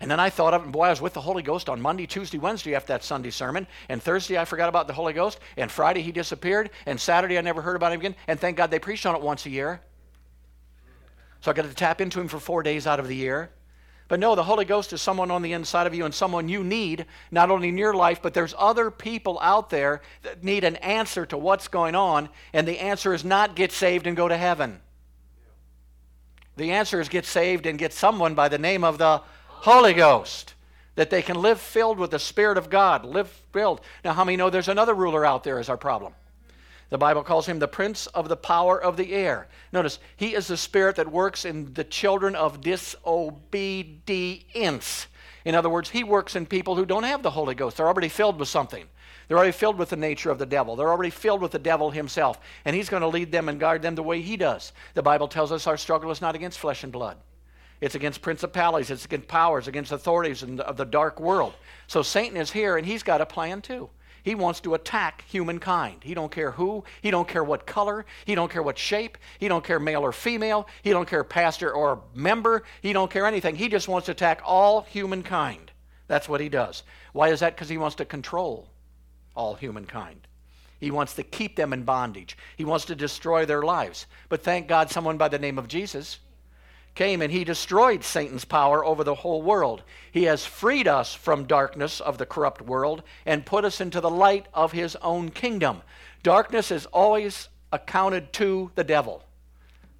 And 0.00 0.10
then 0.10 0.18
I 0.18 0.30
thought 0.30 0.54
of, 0.54 0.62
and 0.62 0.72
boy, 0.72 0.84
I 0.84 0.90
was 0.90 1.02
with 1.02 1.12
the 1.12 1.20
Holy 1.20 1.42
Ghost 1.42 1.68
on 1.68 1.80
Monday, 1.80 2.06
Tuesday, 2.06 2.38
Wednesday 2.38 2.74
after 2.74 2.94
that 2.94 3.04
Sunday 3.04 3.30
sermon. 3.30 3.66
And 3.90 4.02
Thursday 4.02 4.38
I 4.38 4.46
forgot 4.46 4.70
about 4.70 4.86
the 4.86 4.94
Holy 4.94 5.12
Ghost. 5.12 5.38
And 5.58 5.70
Friday 5.70 6.00
he 6.00 6.10
disappeared. 6.10 6.70
And 6.86 6.98
Saturday 6.98 7.36
I 7.36 7.42
never 7.42 7.60
heard 7.60 7.76
about 7.76 7.92
him 7.92 8.00
again. 8.00 8.14
And 8.26 8.40
thank 8.40 8.56
God 8.56 8.70
they 8.70 8.78
preached 8.78 9.04
on 9.04 9.14
it 9.14 9.20
once 9.20 9.44
a 9.44 9.50
year. 9.50 9.82
So 11.42 11.50
I 11.50 11.54
got 11.54 11.66
to 11.66 11.74
tap 11.74 12.00
into 12.00 12.18
him 12.18 12.28
for 12.28 12.40
four 12.40 12.62
days 12.62 12.86
out 12.86 12.98
of 12.98 13.08
the 13.08 13.16
year. 13.16 13.50
But 14.08 14.20
no, 14.20 14.34
the 14.34 14.42
Holy 14.42 14.64
Ghost 14.64 14.92
is 14.92 15.00
someone 15.00 15.30
on 15.30 15.42
the 15.42 15.52
inside 15.52 15.86
of 15.86 15.94
you 15.94 16.04
and 16.04 16.12
someone 16.12 16.48
you 16.48 16.64
need, 16.64 17.06
not 17.30 17.50
only 17.50 17.68
in 17.68 17.78
your 17.78 17.94
life, 17.94 18.20
but 18.20 18.34
there's 18.34 18.54
other 18.58 18.90
people 18.90 19.38
out 19.40 19.70
there 19.70 20.00
that 20.22 20.42
need 20.42 20.64
an 20.64 20.76
answer 20.76 21.24
to 21.26 21.38
what's 21.38 21.68
going 21.68 21.94
on. 21.94 22.28
And 22.52 22.66
the 22.66 22.80
answer 22.80 23.14
is 23.14 23.24
not 23.24 23.54
get 23.54 23.70
saved 23.70 24.06
and 24.06 24.16
go 24.16 24.26
to 24.26 24.36
heaven. 24.36 24.80
The 26.56 26.72
answer 26.72 27.00
is 27.00 27.08
get 27.08 27.24
saved 27.24 27.66
and 27.66 27.78
get 27.78 27.92
someone 27.92 28.34
by 28.34 28.48
the 28.48 28.58
name 28.58 28.82
of 28.82 28.98
the 28.98 29.22
Holy 29.60 29.94
Ghost. 29.94 30.54
That 30.96 31.10
they 31.10 31.22
can 31.22 31.40
live 31.40 31.60
filled 31.60 31.98
with 31.98 32.10
the 32.10 32.18
Spirit 32.18 32.58
of 32.58 32.68
God, 32.68 33.04
live 33.04 33.28
filled. 33.52 33.80
Now, 34.04 34.12
how 34.12 34.24
many 34.24 34.36
know 34.36 34.50
there's 34.50 34.68
another 34.68 34.92
ruler 34.92 35.24
out 35.24 35.44
there 35.44 35.58
is 35.58 35.68
our 35.68 35.76
problem? 35.76 36.12
The 36.90 36.98
Bible 36.98 37.22
calls 37.22 37.46
him 37.46 37.60
the 37.60 37.68
prince 37.68 38.08
of 38.08 38.28
the 38.28 38.36
power 38.36 38.82
of 38.82 38.96
the 38.96 39.12
air. 39.12 39.46
Notice, 39.72 40.00
he 40.16 40.34
is 40.34 40.48
the 40.48 40.56
spirit 40.56 40.96
that 40.96 41.10
works 41.10 41.44
in 41.44 41.72
the 41.74 41.84
children 41.84 42.34
of 42.34 42.60
disobedience. 42.60 43.06
In 45.44 45.54
other 45.54 45.70
words, 45.70 45.90
he 45.90 46.02
works 46.04 46.34
in 46.34 46.46
people 46.46 46.74
who 46.74 46.84
don't 46.84 47.04
have 47.04 47.22
the 47.22 47.30
Holy 47.30 47.54
Ghost. 47.54 47.76
They're 47.76 47.86
already 47.86 48.08
filled 48.08 48.38
with 48.38 48.48
something. 48.48 48.84
They're 49.28 49.38
already 49.38 49.52
filled 49.52 49.78
with 49.78 49.90
the 49.90 49.96
nature 49.96 50.30
of 50.30 50.40
the 50.40 50.46
devil. 50.46 50.74
They're 50.74 50.90
already 50.90 51.10
filled 51.10 51.40
with 51.40 51.52
the 51.52 51.60
devil 51.60 51.92
himself. 51.92 52.40
And 52.64 52.74
he's 52.74 52.88
going 52.88 53.02
to 53.02 53.06
lead 53.06 53.30
them 53.30 53.48
and 53.48 53.60
guard 53.60 53.82
them 53.82 53.94
the 53.94 54.02
way 54.02 54.20
he 54.20 54.36
does. 54.36 54.72
The 54.94 55.02
Bible 55.02 55.28
tells 55.28 55.52
us 55.52 55.68
our 55.68 55.76
struggle 55.76 56.10
is 56.10 56.20
not 56.20 56.34
against 56.34 56.58
flesh 56.58 56.82
and 56.82 56.92
blood. 56.92 57.16
It's 57.80 57.94
against 57.94 58.20
principalities, 58.20 58.90
it's 58.90 59.06
against 59.06 59.28
powers, 59.28 59.66
against 59.66 59.92
authorities 59.92 60.40
the, 60.42 60.66
of 60.66 60.76
the 60.76 60.84
dark 60.84 61.18
world. 61.18 61.54
So 61.86 62.02
Satan 62.02 62.36
is 62.36 62.50
here 62.50 62.76
and 62.76 62.86
he's 62.86 63.02
got 63.02 63.20
a 63.20 63.26
plan 63.26 63.62
too. 63.62 63.88
He 64.22 64.34
wants 64.34 64.60
to 64.60 64.74
attack 64.74 65.24
humankind. 65.26 66.04
He 66.04 66.12
don't 66.12 66.30
care 66.30 66.50
who, 66.50 66.84
he 67.00 67.10
don't 67.10 67.26
care 67.26 67.42
what 67.42 67.66
color, 67.66 68.04
he 68.26 68.34
don't 68.34 68.50
care 68.50 68.62
what 68.62 68.76
shape, 68.76 69.16
he 69.38 69.48
don't 69.48 69.64
care 69.64 69.80
male 69.80 70.02
or 70.02 70.12
female, 70.12 70.68
he 70.82 70.90
don't 70.90 71.08
care 71.08 71.24
pastor 71.24 71.72
or 71.72 72.02
member, 72.14 72.64
he 72.82 72.92
don't 72.92 73.10
care 73.10 73.24
anything. 73.24 73.56
He 73.56 73.68
just 73.68 73.88
wants 73.88 74.06
to 74.06 74.12
attack 74.12 74.42
all 74.44 74.82
humankind. 74.82 75.72
That's 76.06 76.28
what 76.28 76.40
he 76.40 76.50
does. 76.50 76.82
Why 77.14 77.28
is 77.28 77.40
that? 77.40 77.54
Because 77.54 77.70
he 77.70 77.78
wants 77.78 77.96
to 77.96 78.04
control 78.04 78.68
all 79.34 79.54
humankind. 79.54 80.26
He 80.80 80.90
wants 80.90 81.14
to 81.14 81.22
keep 81.22 81.56
them 81.56 81.72
in 81.72 81.84
bondage. 81.84 82.36
He 82.56 82.64
wants 82.64 82.84
to 82.86 82.94
destroy 82.94 83.46
their 83.46 83.62
lives. 83.62 84.06
But 84.28 84.42
thank 84.42 84.66
God, 84.66 84.90
someone 84.90 85.18
by 85.18 85.28
the 85.28 85.38
name 85.38 85.58
of 85.58 85.68
Jesus 85.68 86.18
came 86.94 87.22
and 87.22 87.32
he 87.32 87.44
destroyed 87.44 88.04
Satan's 88.04 88.44
power 88.44 88.84
over 88.84 89.04
the 89.04 89.14
whole 89.14 89.42
world. 89.42 89.82
He 90.12 90.24
has 90.24 90.44
freed 90.44 90.88
us 90.88 91.14
from 91.14 91.44
darkness 91.44 92.00
of 92.00 92.18
the 92.18 92.26
corrupt 92.26 92.62
world 92.62 93.02
and 93.24 93.46
put 93.46 93.64
us 93.64 93.80
into 93.80 94.00
the 94.00 94.10
light 94.10 94.46
of 94.52 94.72
his 94.72 94.96
own 94.96 95.30
kingdom. 95.30 95.82
Darkness 96.22 96.70
is 96.70 96.86
always 96.86 97.48
accounted 97.72 98.32
to 98.34 98.70
the 98.74 98.84
devil. 98.84 99.22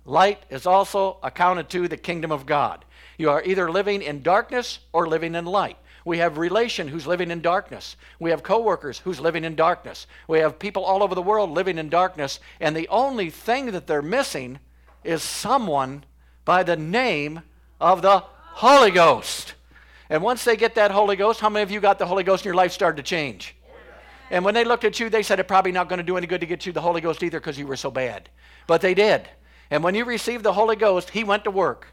Light 0.04 0.42
is 0.50 0.66
also 0.66 1.18
accounted 1.22 1.68
to 1.70 1.88
the 1.88 1.96
kingdom 1.96 2.32
of 2.32 2.46
God. 2.46 2.84
You 3.16 3.30
are 3.30 3.42
either 3.44 3.70
living 3.70 4.02
in 4.02 4.22
darkness 4.22 4.80
or 4.92 5.06
living 5.06 5.34
in 5.34 5.44
light. 5.44 5.76
We 6.04 6.18
have 6.18 6.38
relation 6.38 6.88
who's 6.88 7.06
living 7.06 7.30
in 7.30 7.42
darkness. 7.42 7.96
We 8.18 8.30
have 8.30 8.42
coworkers 8.42 8.98
who's 8.98 9.20
living 9.20 9.44
in 9.44 9.54
darkness. 9.54 10.06
We 10.26 10.38
have 10.38 10.58
people 10.58 10.84
all 10.84 11.02
over 11.02 11.14
the 11.14 11.22
world 11.22 11.50
living 11.50 11.78
in 11.78 11.90
darkness, 11.90 12.40
and 12.58 12.74
the 12.74 12.88
only 12.88 13.30
thing 13.30 13.66
that 13.72 13.86
they're 13.86 14.02
missing 14.02 14.58
is 15.04 15.22
someone 15.22 16.04
by 16.44 16.62
the 16.62 16.76
name 16.76 17.42
of 17.80 18.02
the 18.02 18.18
Holy 18.20 18.90
Ghost. 18.90 19.54
And 20.08 20.22
once 20.22 20.44
they 20.44 20.56
get 20.56 20.74
that 20.74 20.90
Holy 20.90 21.16
Ghost, 21.16 21.40
how 21.40 21.48
many 21.48 21.62
of 21.62 21.70
you 21.70 21.80
got 21.80 21.98
the 21.98 22.06
Holy 22.06 22.24
Ghost 22.24 22.42
and 22.42 22.46
your 22.46 22.54
life 22.54 22.72
started 22.72 22.96
to 22.96 23.02
change? 23.02 23.54
And 24.30 24.44
when 24.44 24.54
they 24.54 24.64
looked 24.64 24.84
at 24.84 25.00
you, 25.00 25.08
they 25.08 25.22
said 25.22 25.40
it's 25.40 25.48
probably 25.48 25.72
not 25.72 25.88
going 25.88 25.98
to 25.98 26.04
do 26.04 26.16
any 26.16 26.26
good 26.26 26.40
to 26.40 26.46
get 26.46 26.66
you 26.66 26.72
the 26.72 26.80
Holy 26.80 27.00
Ghost 27.00 27.22
either 27.22 27.40
because 27.40 27.58
you 27.58 27.66
were 27.66 27.76
so 27.76 27.90
bad. 27.90 28.28
But 28.66 28.80
they 28.80 28.94
did. 28.94 29.28
And 29.70 29.82
when 29.82 29.94
you 29.94 30.04
received 30.04 30.44
the 30.44 30.52
Holy 30.52 30.76
Ghost, 30.76 31.10
He 31.10 31.24
went 31.24 31.44
to 31.44 31.50
work. 31.50 31.88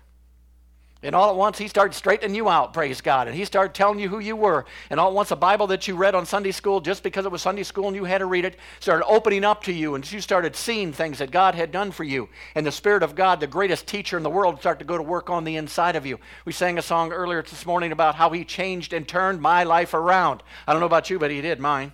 And 1.08 1.16
all 1.16 1.30
at 1.30 1.38
once, 1.38 1.58
he 1.58 1.70
started 1.70 1.96
straightening 1.96 2.36
you 2.36 2.50
out, 2.50 2.74
praise 2.74 3.00
God. 3.00 3.30
And 3.30 3.36
he 3.36 3.46
started 3.46 3.74
telling 3.74 3.98
you 3.98 4.10
who 4.10 4.20
you 4.20 4.36
were. 4.36 4.66
And 4.90 5.00
all 5.00 5.08
at 5.08 5.14
once, 5.14 5.32
a 5.32 5.38
Bible 5.38 5.66
that 5.68 5.88
you 5.88 5.96
read 5.96 6.16
on 6.16 6.26
Sunday 6.26 6.52
school, 6.52 6.82
just 6.82 7.02
because 7.02 7.26
it 7.26 7.32
was 7.32 7.42
Sunday 7.42 7.64
school 7.64 7.88
and 7.88 7.96
you 7.96 8.04
had 8.04 8.18
to 8.18 8.26
read 8.26 8.44
it, 8.44 8.58
started 8.82 9.06
opening 9.06 9.46
up 9.46 9.64
to 9.64 9.72
you. 9.72 9.96
And 9.96 10.12
you 10.12 10.20
started 10.20 10.54
seeing 10.54 10.92
things 10.92 11.20
that 11.20 11.32
God 11.32 11.56
had 11.56 11.72
done 11.72 11.92
for 11.92 12.04
you. 12.04 12.28
And 12.56 12.66
the 12.66 12.74
Spirit 12.74 13.04
of 13.04 13.16
God, 13.16 13.40
the 13.40 13.48
greatest 13.48 13.88
teacher 13.88 14.18
in 14.18 14.24
the 14.24 14.30
world, 14.30 14.60
started 14.60 14.80
to 14.80 14.86
go 14.86 14.98
to 14.98 15.04
work 15.04 15.30
on 15.30 15.46
the 15.46 15.56
inside 15.56 15.96
of 15.96 16.06
you. 16.06 16.20
We 16.44 16.52
sang 16.52 16.78
a 16.78 16.82
song 16.82 17.14
earlier 17.14 17.42
this 17.42 17.66
morning 17.66 17.94
about 17.94 18.16
how 18.16 18.32
he 18.32 18.44
changed 18.44 18.92
and 18.92 19.08
turned 19.08 19.42
my 19.42 19.64
life 19.64 19.94
around. 19.94 20.44
I 20.68 20.74
don't 20.74 20.82
know 20.82 20.88
about 20.88 21.10
you, 21.10 21.20
but 21.20 21.32
he 21.32 21.40
did 21.40 21.62
mine. 21.62 21.94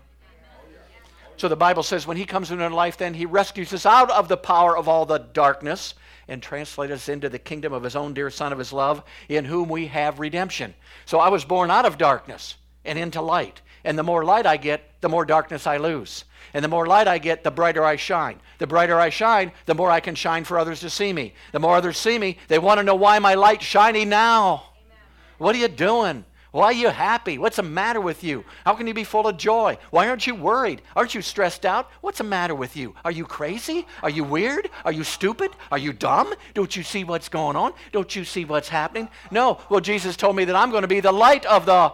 So 1.38 1.48
the 1.48 1.56
Bible 1.56 1.84
says 1.84 2.08
when 2.08 2.18
he 2.18 2.26
comes 2.26 2.50
into 2.50 2.64
our 2.64 2.72
life, 2.72 2.98
then 2.98 3.14
he 3.14 3.28
rescues 3.28 3.74
us 3.74 3.86
out 3.86 4.10
of 4.10 4.28
the 4.28 4.38
power 4.38 4.76
of 4.76 4.88
all 4.88 5.06
the 5.06 5.20
darkness 5.20 5.94
and 6.28 6.42
translate 6.42 6.92
us 6.92 7.10
into 7.10 7.30
the 7.30 7.40
kingdom 7.40 7.74
of 7.74 7.84
his 7.84 7.96
own 7.96 8.14
dear 8.14 8.30
Son 8.30 8.52
of 8.52 8.60
his 8.60 8.74
love, 8.74 9.04
in 9.30 9.46
whom 9.46 9.70
we 9.70 9.88
have 9.88 10.20
redemption. 10.20 10.74
So 11.06 11.20
I 11.20 11.30
was 11.30 11.46
born 11.46 11.72
out 11.72 11.86
of 11.86 11.98
darkness 11.98 12.56
and 12.86 12.98
into 12.98 13.22
light. 13.22 13.62
And 13.84 13.98
the 13.98 14.04
more 14.04 14.24
light 14.24 14.46
I 14.46 14.58
get, 14.58 15.02
the 15.02 15.10
more 15.10 15.26
darkness 15.26 15.68
I 15.68 15.78
lose. 15.78 16.24
And 16.54 16.64
the 16.64 16.70
more 16.70 16.86
light 16.86 17.08
I 17.08 17.18
get, 17.18 17.44
the 17.44 17.52
brighter 17.52 17.84
I 17.84 17.98
shine. 17.98 18.40
The 18.60 18.68
brighter 18.68 19.00
I 19.00 19.10
shine, 19.10 19.52
the 19.66 19.76
more 19.76 19.92
I 19.92 20.00
can 20.00 20.16
shine 20.16 20.46
for 20.46 20.58
others 20.58 20.80
to 20.82 20.90
see 20.90 21.12
me. 21.12 21.34
The 21.52 21.60
more 21.60 21.76
others 21.76 21.98
see 21.98 22.18
me, 22.18 22.38
they 22.48 22.60
want 22.60 22.78
to 22.80 22.84
know 22.84 22.96
why 22.96 23.20
my 23.20 23.34
light's 23.34 23.66
shining 23.66 24.10
now. 24.10 24.54
Amen. 24.54 24.98
What 25.38 25.56
are 25.56 25.60
you 25.60 25.68
doing? 25.68 26.24
Why 26.54 26.66
are 26.66 26.74
you 26.74 26.90
happy? 26.90 27.40
What's 27.40 27.56
the 27.56 27.64
matter 27.64 28.00
with 28.00 28.24
you? 28.24 28.46
How 28.64 28.76
can 28.76 28.86
you 28.86 28.94
be 28.94 29.04
full 29.04 29.28
of 29.28 29.38
joy? 29.38 29.80
Why 29.90 30.08
aren't 30.08 30.28
you 30.28 30.36
worried? 30.36 30.84
Aren't 30.96 31.16
you 31.16 31.24
stressed 31.24 31.66
out? 31.66 31.90
What's 32.02 32.20
the 32.20 32.24
matter 32.24 32.54
with 32.54 32.78
you? 32.78 32.94
Are 33.04 33.10
you 33.12 33.26
crazy? 33.26 33.88
Are 34.04 34.10
you 34.12 34.24
weird? 34.24 34.70
Are 34.86 34.92
you 34.92 35.04
stupid? 35.04 35.50
Are 35.72 35.80
you 35.80 35.94
dumb? 35.94 36.32
Don't 36.54 36.76
you 36.76 36.84
see 36.84 37.04
what's 37.04 37.28
going 37.28 37.56
on? 37.56 37.74
Don't 37.92 38.16
you 38.16 38.24
see 38.24 38.46
what's 38.46 38.70
happening? 38.70 39.10
No. 39.32 39.62
Well, 39.68 39.80
Jesus 39.80 40.16
told 40.16 40.36
me 40.36 40.46
that 40.46 40.56
I'm 40.56 40.70
going 40.70 40.84
to 40.84 40.88
be 40.88 41.00
the 41.00 41.12
light 41.12 41.44
of 41.48 41.66
the 41.66 41.92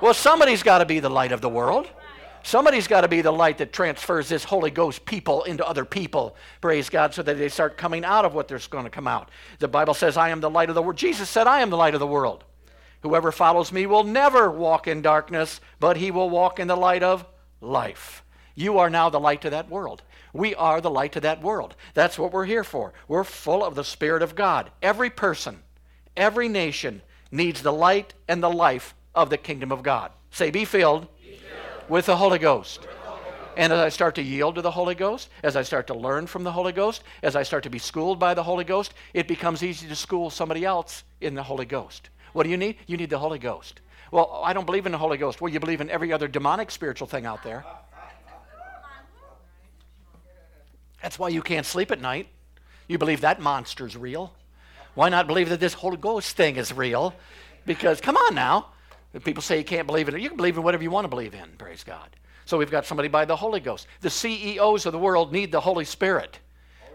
Well, 0.00 0.14
somebody's 0.14 0.62
got 0.62 0.78
to 0.78 0.86
be 0.86 0.98
the 0.98 1.10
light 1.10 1.32
of 1.32 1.42
the 1.42 1.50
world. 1.50 1.86
Somebody's 2.42 2.88
got 2.88 3.02
to 3.02 3.08
be 3.08 3.20
the 3.20 3.30
light 3.30 3.58
that 3.58 3.74
transfers 3.74 4.30
this 4.30 4.42
Holy 4.42 4.70
Ghost 4.70 5.04
people 5.04 5.42
into 5.42 5.66
other 5.66 5.84
people, 5.84 6.34
praise 6.62 6.88
God, 6.88 7.12
so 7.12 7.22
that 7.22 7.36
they 7.36 7.50
start 7.50 7.76
coming 7.76 8.06
out 8.06 8.24
of 8.24 8.32
what 8.32 8.48
they're 8.48 8.58
going 8.70 8.84
to 8.84 8.90
come 8.90 9.06
out. 9.06 9.30
The 9.58 9.68
Bible 9.68 9.92
says, 9.92 10.16
I 10.16 10.30
am 10.30 10.40
the 10.40 10.50
light 10.50 10.70
of 10.70 10.74
the 10.74 10.82
world. 10.82 10.96
Jesus 10.96 11.28
said, 11.28 11.46
I 11.46 11.60
am 11.60 11.68
the 11.68 11.76
light 11.76 11.92
of 11.92 12.00
the 12.00 12.06
world. 12.06 12.42
Whoever 13.02 13.32
follows 13.32 13.72
me 13.72 13.86
will 13.86 14.04
never 14.04 14.50
walk 14.50 14.86
in 14.86 15.02
darkness, 15.02 15.60
but 15.80 15.96
he 15.96 16.10
will 16.10 16.30
walk 16.30 16.58
in 16.58 16.68
the 16.68 16.76
light 16.76 17.02
of 17.02 17.26
life. 17.60 18.24
You 18.54 18.78
are 18.78 18.90
now 18.90 19.10
the 19.10 19.20
light 19.20 19.42
to 19.42 19.50
that 19.50 19.68
world. 19.68 20.02
We 20.32 20.54
are 20.54 20.80
the 20.80 20.90
light 20.90 21.12
to 21.12 21.20
that 21.20 21.42
world. 21.42 21.74
That's 21.94 22.18
what 22.18 22.32
we're 22.32 22.46
here 22.46 22.64
for. 22.64 22.92
We're 23.08 23.24
full 23.24 23.64
of 23.64 23.74
the 23.74 23.84
Spirit 23.84 24.22
of 24.22 24.34
God. 24.34 24.70
Every 24.82 25.10
person, 25.10 25.60
every 26.16 26.48
nation 26.48 27.02
needs 27.30 27.62
the 27.62 27.72
light 27.72 28.14
and 28.28 28.42
the 28.42 28.50
life 28.50 28.94
of 29.14 29.30
the 29.30 29.38
kingdom 29.38 29.72
of 29.72 29.82
God. 29.82 30.12
Say, 30.30 30.50
be 30.50 30.64
filled, 30.64 31.08
be 31.22 31.36
filled. 31.36 31.90
with 31.90 32.06
the 32.06 32.16
Holy 32.16 32.38
Ghost. 32.38 32.86
And 33.56 33.70
as 33.72 33.80
I 33.80 33.90
start 33.90 34.14
to 34.14 34.22
yield 34.22 34.54
to 34.54 34.62
the 34.62 34.70
Holy 34.70 34.94
Ghost, 34.94 35.28
as 35.42 35.56
I 35.56 35.62
start 35.62 35.86
to 35.88 35.94
learn 35.94 36.26
from 36.26 36.42
the 36.42 36.52
Holy 36.52 36.72
Ghost, 36.72 37.04
as 37.22 37.36
I 37.36 37.42
start 37.42 37.64
to 37.64 37.70
be 37.70 37.78
schooled 37.78 38.18
by 38.18 38.32
the 38.32 38.42
Holy 38.42 38.64
Ghost, 38.64 38.94
it 39.12 39.28
becomes 39.28 39.62
easy 39.62 39.86
to 39.88 39.96
school 39.96 40.30
somebody 40.30 40.64
else 40.64 41.04
in 41.20 41.34
the 41.34 41.42
Holy 41.42 41.66
Ghost. 41.66 42.08
What 42.32 42.44
do 42.44 42.50
you 42.50 42.56
need? 42.56 42.76
You 42.86 42.96
need 42.96 43.10
the 43.10 43.18
Holy 43.18 43.38
Ghost. 43.38 43.80
Well, 44.10 44.42
I 44.44 44.52
don't 44.52 44.66
believe 44.66 44.86
in 44.86 44.92
the 44.92 44.98
Holy 44.98 45.16
Ghost. 45.16 45.40
Well, 45.40 45.52
you 45.52 45.60
believe 45.60 45.80
in 45.80 45.90
every 45.90 46.12
other 46.12 46.28
demonic 46.28 46.70
spiritual 46.70 47.06
thing 47.06 47.26
out 47.26 47.42
there. 47.42 47.64
That's 51.02 51.18
why 51.18 51.28
you 51.28 51.42
can't 51.42 51.66
sleep 51.66 51.90
at 51.90 52.00
night. 52.00 52.28
You 52.88 52.98
believe 52.98 53.22
that 53.22 53.40
monster's 53.40 53.96
real. 53.96 54.32
Why 54.94 55.08
not 55.08 55.26
believe 55.26 55.48
that 55.48 55.60
this 55.60 55.72
Holy 55.72 55.96
Ghost 55.96 56.36
thing 56.36 56.56
is 56.56 56.72
real? 56.72 57.14
Because, 57.64 58.00
come 58.00 58.16
on 58.16 58.34
now. 58.34 58.68
People 59.24 59.42
say 59.42 59.58
you 59.58 59.64
can't 59.64 59.86
believe 59.86 60.08
in 60.08 60.14
it. 60.14 60.20
You 60.20 60.28
can 60.28 60.36
believe 60.36 60.56
in 60.56 60.62
whatever 60.62 60.82
you 60.82 60.90
want 60.90 61.04
to 61.04 61.08
believe 61.08 61.34
in, 61.34 61.48
praise 61.58 61.84
God. 61.84 62.08
So 62.44 62.58
we've 62.58 62.70
got 62.70 62.86
somebody 62.86 63.08
by 63.08 63.24
the 63.24 63.36
Holy 63.36 63.60
Ghost. 63.60 63.86
The 64.00 64.10
CEOs 64.10 64.86
of 64.86 64.92
the 64.92 64.98
world 64.98 65.32
need 65.32 65.52
the 65.52 65.60
Holy 65.60 65.84
Spirit. 65.84 66.38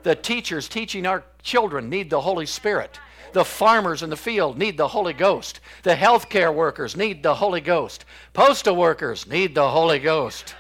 The 0.03 0.15
teachers 0.15 0.67
teaching 0.67 1.05
our 1.05 1.23
children 1.41 1.89
need 1.89 2.09
the 2.09 2.21
Holy 2.21 2.45
Spirit. 2.45 2.99
The 3.33 3.45
farmers 3.45 4.03
in 4.03 4.09
the 4.09 4.17
field 4.17 4.57
need 4.57 4.77
the 4.77 4.87
Holy 4.87 5.13
Ghost. 5.13 5.59
The 5.83 5.95
healthcare 5.95 6.53
workers 6.53 6.95
need 6.95 7.23
the 7.23 7.35
Holy 7.35 7.61
Ghost. 7.61 8.05
Postal 8.33 8.75
workers 8.75 9.27
need 9.27 9.55
the 9.55 9.69
Holy 9.69 9.99
Ghost. 9.99 10.55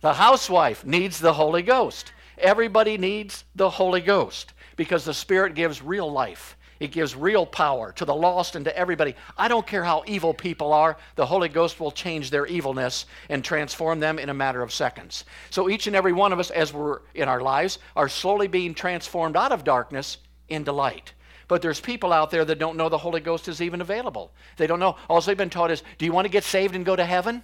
The 0.00 0.14
housewife 0.14 0.84
needs 0.84 1.18
the 1.18 1.32
Holy 1.32 1.62
Ghost. 1.62 2.12
Everybody 2.38 2.98
needs 2.98 3.44
the 3.54 3.70
Holy 3.70 4.00
Ghost 4.00 4.52
because 4.76 5.04
the 5.04 5.14
Spirit 5.14 5.54
gives 5.54 5.82
real 5.82 6.10
life. 6.10 6.56
It 6.80 6.92
gives 6.92 7.16
real 7.16 7.44
power 7.44 7.90
to 7.92 8.04
the 8.04 8.14
lost 8.14 8.54
and 8.54 8.64
to 8.64 8.76
everybody. 8.76 9.16
I 9.36 9.48
don't 9.48 9.66
care 9.66 9.82
how 9.82 10.04
evil 10.06 10.32
people 10.32 10.72
are, 10.72 10.96
the 11.16 11.26
Holy 11.26 11.48
Ghost 11.48 11.80
will 11.80 11.90
change 11.90 12.30
their 12.30 12.46
evilness 12.46 13.06
and 13.28 13.44
transform 13.44 13.98
them 13.98 14.18
in 14.18 14.28
a 14.28 14.34
matter 14.34 14.62
of 14.62 14.72
seconds. 14.72 15.24
So 15.50 15.68
each 15.68 15.88
and 15.88 15.96
every 15.96 16.12
one 16.12 16.32
of 16.32 16.38
us, 16.38 16.50
as 16.50 16.72
we're 16.72 17.00
in 17.14 17.28
our 17.28 17.40
lives, 17.40 17.80
are 17.96 18.08
slowly 18.08 18.46
being 18.46 18.74
transformed 18.74 19.36
out 19.36 19.50
of 19.50 19.64
darkness 19.64 20.18
into 20.48 20.70
light. 20.70 21.12
But 21.48 21.62
there's 21.62 21.80
people 21.80 22.12
out 22.12 22.30
there 22.30 22.44
that 22.44 22.58
don't 22.58 22.76
know 22.76 22.88
the 22.88 22.98
Holy 22.98 23.20
Ghost 23.20 23.48
is 23.48 23.60
even 23.60 23.80
available. 23.80 24.32
They 24.58 24.66
don't 24.66 24.80
know. 24.80 24.96
All 25.08 25.20
they've 25.20 25.36
been 25.36 25.50
taught 25.50 25.70
is, 25.70 25.82
do 25.96 26.04
you 26.04 26.12
want 26.12 26.26
to 26.26 26.30
get 26.30 26.44
saved 26.44 26.74
and 26.74 26.84
go 26.84 26.94
to 26.94 27.04
heaven? 27.04 27.42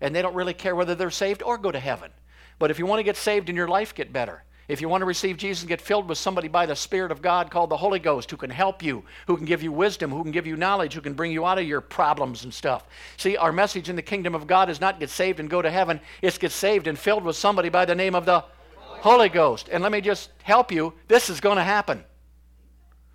And 0.00 0.14
they 0.14 0.22
don't 0.22 0.34
really 0.34 0.54
care 0.54 0.76
whether 0.76 0.94
they're 0.94 1.10
saved 1.10 1.42
or 1.42 1.58
go 1.58 1.72
to 1.72 1.80
heaven. 1.80 2.10
But 2.58 2.70
if 2.70 2.78
you 2.78 2.86
want 2.86 3.00
to 3.00 3.04
get 3.04 3.16
saved 3.16 3.48
and 3.48 3.56
your 3.56 3.68
life 3.68 3.94
get 3.94 4.12
better, 4.12 4.44
if 4.68 4.82
you 4.82 4.88
want 4.90 5.00
to 5.00 5.06
receive 5.06 5.38
Jesus 5.38 5.62
and 5.62 5.68
get 5.68 5.80
filled 5.80 6.10
with 6.10 6.18
somebody 6.18 6.46
by 6.46 6.66
the 6.66 6.76
Spirit 6.76 7.10
of 7.10 7.22
God 7.22 7.50
called 7.50 7.70
the 7.70 7.76
Holy 7.78 7.98
Ghost 7.98 8.30
who 8.30 8.36
can 8.36 8.50
help 8.50 8.82
you, 8.82 9.02
who 9.26 9.36
can 9.36 9.46
give 9.46 9.62
you 9.62 9.72
wisdom, 9.72 10.10
who 10.10 10.22
can 10.22 10.30
give 10.30 10.46
you 10.46 10.56
knowledge, 10.56 10.92
who 10.92 11.00
can 11.00 11.14
bring 11.14 11.32
you 11.32 11.46
out 11.46 11.58
of 11.58 11.66
your 11.66 11.80
problems 11.80 12.44
and 12.44 12.52
stuff. 12.52 12.84
See, 13.16 13.38
our 13.38 13.50
message 13.50 13.88
in 13.88 13.96
the 13.96 14.02
kingdom 14.02 14.34
of 14.34 14.46
God 14.46 14.68
is 14.68 14.78
not 14.78 15.00
get 15.00 15.08
saved 15.08 15.40
and 15.40 15.48
go 15.48 15.62
to 15.62 15.70
heaven, 15.70 16.00
it's 16.20 16.36
get 16.36 16.52
saved 16.52 16.86
and 16.86 16.98
filled 16.98 17.24
with 17.24 17.36
somebody 17.36 17.70
by 17.70 17.86
the 17.86 17.94
name 17.94 18.14
of 18.14 18.26
the 18.26 18.44
Holy 18.76 19.30
Ghost. 19.30 19.70
And 19.72 19.82
let 19.82 19.90
me 19.90 20.02
just 20.02 20.30
help 20.42 20.70
you 20.70 20.92
this 21.08 21.30
is 21.30 21.40
going 21.40 21.56
to 21.56 21.64
happen. 21.64 22.04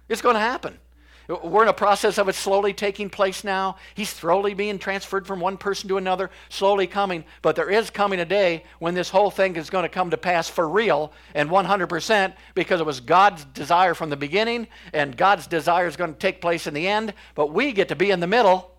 It's 0.10 0.22
going 0.22 0.36
to 0.36 0.40
happen. 0.40 0.80
We're 1.28 1.64
in 1.64 1.70
a 1.70 1.74
process 1.74 2.18
of 2.18 2.28
it 2.28 2.36
slowly 2.36 2.74
taking 2.74 3.10
place 3.10 3.46
now. 3.46 3.78
He's 3.96 4.10
slowly 4.10 4.54
being 4.54 4.78
transferred 4.78 5.26
from 5.26 5.40
one 5.40 5.56
person 5.56 5.88
to 5.88 5.98
another, 5.98 6.30
slowly 6.50 6.86
coming. 6.86 7.24
But 7.42 7.56
there 7.56 7.70
is 7.70 7.90
coming 7.90 8.20
a 8.20 8.26
day 8.26 8.66
when 8.80 8.94
this 8.94 9.10
whole 9.10 9.32
thing 9.32 9.56
is 9.56 9.70
going 9.70 9.84
to 9.84 9.90
come 9.90 10.10
to 10.10 10.18
pass 10.18 10.50
for 10.50 10.68
real 10.68 11.14
and 11.34 11.50
100% 11.50 12.34
because 12.56 12.82
it 12.82 12.86
was 12.86 13.00
God's 13.00 13.46
desire 13.46 13.94
from 13.94 14.10
the 14.10 14.18
beginning 14.18 14.68
and 14.92 15.16
God's 15.16 15.48
desire 15.48 15.88
is 15.88 15.96
going 15.96 16.14
to 16.14 16.20
take 16.20 16.42
place 16.42 16.68
in 16.68 16.74
the 16.74 16.90
end. 16.90 17.14
But 17.36 17.54
we 17.54 17.72
get 17.72 17.88
to 17.88 17.96
be 17.96 18.12
in 18.12 18.20
the 18.20 18.28
middle. 18.28 18.72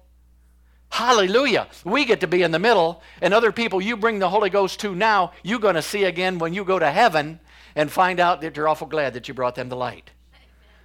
Hallelujah. 0.91 1.69
We 1.83 2.05
get 2.05 2.21
to 2.21 2.27
be 2.27 2.43
in 2.43 2.51
the 2.51 2.59
middle. 2.59 3.03
And 3.23 3.33
other 3.33 3.53
people 3.53 3.81
you 3.81 3.97
bring 3.97 4.19
the 4.19 4.29
Holy 4.29 4.51
Ghost 4.51 4.81
to 4.81 4.95
now, 4.95 5.33
you're 5.43 5.59
going 5.59 5.77
to 5.77 5.83
see 5.83 6.05
again 6.05 6.39
when 6.39 6.53
you 6.53 6.63
go 6.65 6.79
to 6.79 6.91
heaven 6.91 7.41
and 7.75 7.91
find 7.91 8.21
out 8.21 8.43
that 8.43 8.55
you're 8.55 8.69
awful 8.69 8.87
glad 8.87 9.15
that 9.15 9.29
you 9.29 9.35
brought 9.35 9.55
them 9.55 9.71
the 9.71 9.77
light. 9.77 10.11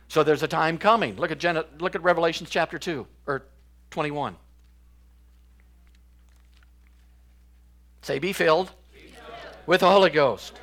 So 0.10 0.24
there's 0.24 0.42
a 0.42 0.48
time 0.48 0.80
coming. 0.80 1.16
Look 1.18 1.32
at, 1.32 1.38
Gen- 1.38 1.64
look 1.78 1.94
at 1.94 2.02
Revelation 2.02 2.48
chapter 2.50 2.80
2 2.80 3.06
or 3.28 3.44
21. 3.92 4.36
Say, 8.02 8.18
be 8.18 8.34
filled, 8.34 8.72
be 8.92 9.02
filled. 9.02 9.24
with 9.68 9.82
the 9.82 9.90
Holy 9.90 10.10
Ghost. 10.10 10.60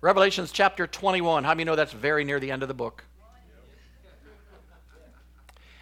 Revelations 0.00 0.50
chapter 0.50 0.86
21. 0.86 1.44
How 1.44 1.50
many 1.50 1.64
know 1.64 1.76
that's 1.76 1.92
very 1.92 2.24
near 2.24 2.40
the 2.40 2.50
end 2.50 2.62
of 2.62 2.68
the 2.68 2.74
book? 2.74 3.04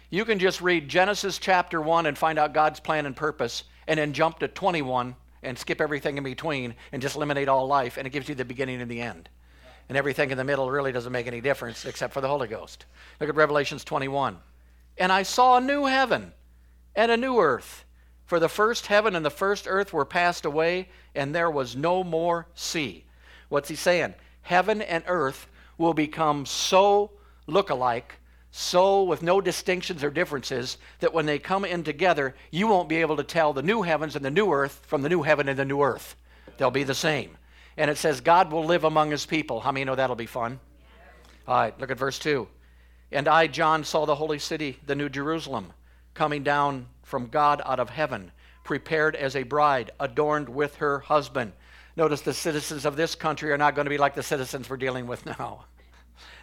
You 0.09 0.25
can 0.25 0.39
just 0.39 0.59
read 0.59 0.89
Genesis 0.89 1.37
chapter 1.37 1.81
1 1.81 2.05
and 2.05 2.17
find 2.17 2.37
out 2.37 2.53
God's 2.53 2.81
plan 2.81 3.05
and 3.05 3.15
purpose, 3.15 3.63
and 3.87 3.97
then 3.97 4.11
jump 4.11 4.39
to 4.39 4.49
21 4.49 5.15
and 5.43 5.57
skip 5.57 5.81
everything 5.81 6.17
in 6.17 6.23
between 6.23 6.75
and 6.91 7.01
just 7.01 7.15
eliminate 7.15 7.47
all 7.47 7.67
life, 7.67 7.97
and 7.97 8.05
it 8.05 8.11
gives 8.11 8.29
you 8.29 8.35
the 8.35 8.45
beginning 8.45 8.81
and 8.81 8.89
the 8.89 9.01
end. 9.01 9.29
And 9.87 9.97
everything 9.97 10.29
in 10.29 10.37
the 10.37 10.43
middle 10.43 10.69
really 10.69 10.91
doesn't 10.91 11.11
make 11.11 11.27
any 11.27 11.41
difference 11.41 11.85
except 11.85 12.13
for 12.13 12.21
the 12.21 12.27
Holy 12.27 12.47
Ghost. 12.47 12.85
Look 13.19 13.29
at 13.29 13.35
Revelations 13.35 13.83
21. 13.83 14.37
And 14.97 15.11
I 15.11 15.23
saw 15.23 15.57
a 15.57 15.61
new 15.61 15.85
heaven 15.85 16.33
and 16.95 17.11
a 17.11 17.17
new 17.17 17.39
earth. 17.39 17.85
For 18.25 18.39
the 18.39 18.49
first 18.49 18.85
heaven 18.85 19.15
and 19.15 19.25
the 19.25 19.31
first 19.31 19.65
earth 19.67 19.91
were 19.91 20.05
passed 20.05 20.45
away, 20.45 20.89
and 21.15 21.33
there 21.33 21.49
was 21.49 21.75
no 21.75 22.03
more 22.03 22.47
sea. 22.53 23.05
What's 23.47 23.69
he 23.69 23.75
saying? 23.75 24.13
Heaven 24.43 24.83
and 24.83 25.03
earth 25.07 25.47
will 25.79 25.95
become 25.95 26.45
so 26.45 27.11
look-alike, 27.47 28.18
so 28.51 29.03
with 29.03 29.21
no 29.21 29.41
distinctions 29.41 30.03
or 30.03 30.09
differences, 30.09 30.77
that 30.99 31.13
when 31.13 31.25
they 31.25 31.37
come 31.37 31.65
in 31.65 31.83
together, 31.83 32.35
you 32.51 32.67
won't 32.67 32.89
be 32.89 32.97
able 32.97 33.17
to 33.17 33.23
tell 33.23 33.53
the 33.53 33.61
new 33.61 33.83
heavens 33.83 34.15
and 34.15 34.25
the 34.25 34.31
new 34.31 34.51
earth 34.51 34.81
from 34.87 35.01
the 35.01 35.09
new 35.09 35.21
heaven 35.21 35.47
and 35.47 35.59
the 35.59 35.65
new 35.65 35.81
earth. 35.81 36.15
They'll 36.57 36.71
be 36.71 36.83
the 36.83 36.95
same. 36.95 37.37
And 37.77 37.89
it 37.89 37.97
says, 37.97 38.21
God 38.21 38.51
will 38.51 38.65
live 38.65 38.83
among 38.83 39.11
his 39.11 39.25
people. 39.25 39.59
How 39.59 39.71
many 39.71 39.85
know 39.85 39.95
that'll 39.95 40.15
be 40.15 40.25
fun? 40.25 40.59
All 41.47 41.59
right, 41.59 41.79
look 41.79 41.91
at 41.91 41.97
verse 41.97 42.19
2. 42.19 42.47
And 43.11 43.27
I, 43.27 43.47
John, 43.47 43.83
saw 43.83 44.05
the 44.05 44.15
holy 44.15 44.39
city, 44.39 44.79
the 44.85 44.95
new 44.95 45.09
Jerusalem, 45.09 45.73
coming 46.13 46.43
down 46.43 46.87
from 47.03 47.27
God 47.27 47.61
out 47.65 47.79
of 47.79 47.89
heaven, 47.89 48.31
prepared 48.63 49.15
as 49.15 49.35
a 49.35 49.43
bride, 49.43 49.91
adorned 49.99 50.49
with 50.49 50.75
her 50.75 50.99
husband. 50.99 51.53
Notice 51.95 52.21
the 52.21 52.33
citizens 52.33 52.85
of 52.85 52.95
this 52.95 53.15
country 53.15 53.51
are 53.51 53.57
not 53.57 53.75
going 53.75 53.85
to 53.85 53.89
be 53.89 53.97
like 53.97 54.15
the 54.15 54.23
citizens 54.23 54.69
we're 54.69 54.77
dealing 54.77 55.07
with 55.07 55.25
now. 55.39 55.65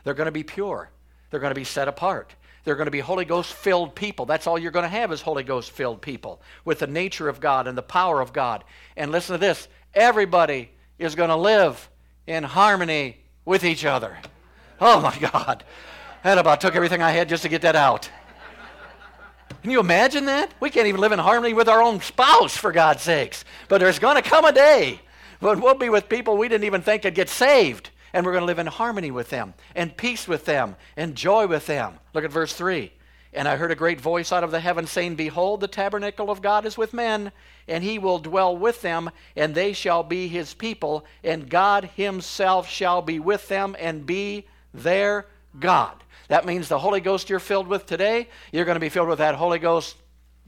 They're 0.04 0.14
going 0.14 0.26
to 0.26 0.32
be 0.32 0.42
pure. 0.42 0.90
They're 1.36 1.40
going 1.42 1.50
to 1.50 1.60
be 1.60 1.64
set 1.64 1.86
apart. 1.86 2.34
They're 2.64 2.76
going 2.76 2.86
to 2.86 2.90
be 2.90 3.00
Holy 3.00 3.26
Ghost 3.26 3.52
filled 3.52 3.94
people. 3.94 4.24
That's 4.24 4.46
all 4.46 4.58
you're 4.58 4.70
going 4.70 4.84
to 4.84 4.88
have 4.88 5.12
is 5.12 5.20
Holy 5.20 5.42
Ghost 5.42 5.70
filled 5.70 6.00
people 6.00 6.40
with 6.64 6.78
the 6.78 6.86
nature 6.86 7.28
of 7.28 7.40
God 7.40 7.68
and 7.68 7.76
the 7.76 7.82
power 7.82 8.22
of 8.22 8.32
God. 8.32 8.64
And 8.96 9.12
listen 9.12 9.34
to 9.34 9.38
this 9.38 9.68
everybody 9.92 10.70
is 10.98 11.14
going 11.14 11.28
to 11.28 11.36
live 11.36 11.90
in 12.26 12.42
harmony 12.42 13.18
with 13.44 13.64
each 13.64 13.84
other. 13.84 14.16
Oh 14.80 14.98
my 15.02 15.14
God. 15.30 15.62
That 16.22 16.38
about 16.38 16.62
took 16.62 16.74
everything 16.74 17.02
I 17.02 17.10
had 17.10 17.28
just 17.28 17.42
to 17.42 17.50
get 17.50 17.60
that 17.60 17.76
out. 17.76 18.08
Can 19.60 19.70
you 19.70 19.80
imagine 19.80 20.24
that? 20.24 20.54
We 20.58 20.70
can't 20.70 20.86
even 20.86 21.02
live 21.02 21.12
in 21.12 21.18
harmony 21.18 21.52
with 21.52 21.68
our 21.68 21.82
own 21.82 22.00
spouse, 22.00 22.56
for 22.56 22.72
God's 22.72 23.02
sakes. 23.02 23.44
But 23.68 23.80
there's 23.80 23.98
going 23.98 24.16
to 24.16 24.26
come 24.26 24.46
a 24.46 24.52
day 24.52 25.02
when 25.40 25.60
we'll 25.60 25.74
be 25.74 25.90
with 25.90 26.08
people 26.08 26.38
we 26.38 26.48
didn't 26.48 26.64
even 26.64 26.80
think 26.80 27.02
could 27.02 27.14
get 27.14 27.28
saved 27.28 27.90
and 28.16 28.24
we're 28.24 28.32
going 28.32 28.40
to 28.40 28.46
live 28.46 28.58
in 28.58 28.66
harmony 28.66 29.10
with 29.10 29.28
them, 29.28 29.52
and 29.74 29.94
peace 29.94 30.26
with 30.26 30.46
them, 30.46 30.74
and 30.96 31.14
joy 31.14 31.46
with 31.46 31.66
them. 31.66 31.98
Look 32.14 32.24
at 32.24 32.32
verse 32.32 32.54
3. 32.54 32.90
And 33.34 33.46
I 33.46 33.56
heard 33.56 33.70
a 33.70 33.76
great 33.76 34.00
voice 34.00 34.32
out 34.32 34.42
of 34.42 34.50
the 34.50 34.60
heaven 34.60 34.86
saying, 34.86 35.16
Behold, 35.16 35.60
the 35.60 35.68
tabernacle 35.68 36.30
of 36.30 36.40
God 36.40 36.64
is 36.64 36.78
with 36.78 36.94
men, 36.94 37.30
and 37.68 37.84
he 37.84 37.98
will 37.98 38.18
dwell 38.18 38.56
with 38.56 38.80
them, 38.80 39.10
and 39.36 39.54
they 39.54 39.74
shall 39.74 40.02
be 40.02 40.28
his 40.28 40.54
people, 40.54 41.04
and 41.22 41.50
God 41.50 41.90
himself 41.94 42.66
shall 42.66 43.02
be 43.02 43.20
with 43.20 43.48
them 43.48 43.76
and 43.78 44.06
be 44.06 44.46
their 44.72 45.26
God. 45.60 46.02
That 46.28 46.46
means 46.46 46.68
the 46.68 46.78
Holy 46.78 47.02
Ghost 47.02 47.28
you're 47.28 47.38
filled 47.38 47.68
with 47.68 47.84
today, 47.84 48.30
you're 48.50 48.64
going 48.64 48.76
to 48.76 48.80
be 48.80 48.88
filled 48.88 49.08
with 49.08 49.18
that 49.18 49.34
Holy 49.34 49.58
Ghost 49.58 49.94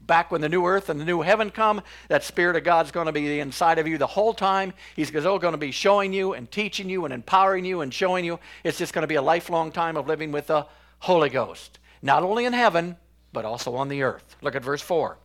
back 0.09 0.31
when 0.31 0.41
the 0.41 0.49
new 0.49 0.65
earth 0.65 0.89
and 0.89 0.99
the 0.99 1.05
new 1.05 1.21
heaven 1.21 1.51
come, 1.51 1.81
that 2.09 2.23
Spirit 2.23 2.57
of 2.57 2.65
God's 2.65 2.91
going 2.91 3.05
to 3.05 3.13
be 3.13 3.39
inside 3.39 3.79
of 3.79 3.87
you 3.87 3.97
the 3.97 4.07
whole 4.07 4.33
time. 4.33 4.73
He's 4.95 5.11
going 5.11 5.39
to 5.39 5.57
be 5.57 5.71
showing 5.71 6.11
you 6.11 6.33
and 6.33 6.51
teaching 6.51 6.89
you 6.89 7.05
and 7.05 7.13
empowering 7.13 7.63
you 7.63 7.79
and 7.81 7.93
showing 7.93 8.25
you. 8.25 8.39
It's 8.65 8.79
just 8.79 8.91
going 8.91 9.03
to 9.03 9.07
be 9.07 9.15
a 9.15 9.21
lifelong 9.21 9.71
time 9.71 9.95
of 9.95 10.07
living 10.07 10.31
with 10.31 10.47
the 10.47 10.65
Holy 10.97 11.29
Ghost, 11.29 11.79
not 12.01 12.23
only 12.23 12.45
in 12.45 12.53
heaven, 12.53 12.97
but 13.31 13.45
also 13.45 13.75
on 13.75 13.87
the 13.87 14.01
earth. 14.01 14.35
Look 14.41 14.55
at 14.55 14.63
verse 14.63 14.81
4. 14.81 15.17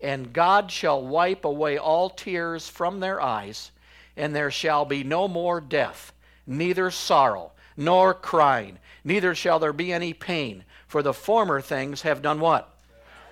And 0.00 0.32
God 0.32 0.70
shall 0.70 1.00
wipe 1.00 1.44
away 1.44 1.78
all 1.78 2.10
tears 2.10 2.68
from 2.68 2.98
their 3.00 3.22
eyes, 3.22 3.70
and 4.16 4.34
there 4.34 4.50
shall 4.50 4.84
be 4.84 5.04
no 5.04 5.28
more 5.28 5.60
death, 5.60 6.12
neither 6.46 6.90
sorrow, 6.90 7.52
nor 7.76 8.12
crying, 8.12 8.78
neither 9.04 9.34
shall 9.34 9.60
there 9.60 9.72
be 9.72 9.92
any 9.92 10.12
pain, 10.12 10.64
for 10.88 11.02
the 11.02 11.14
former 11.14 11.60
things 11.60 12.02
have 12.02 12.20
done 12.20 12.40
what? 12.40 12.76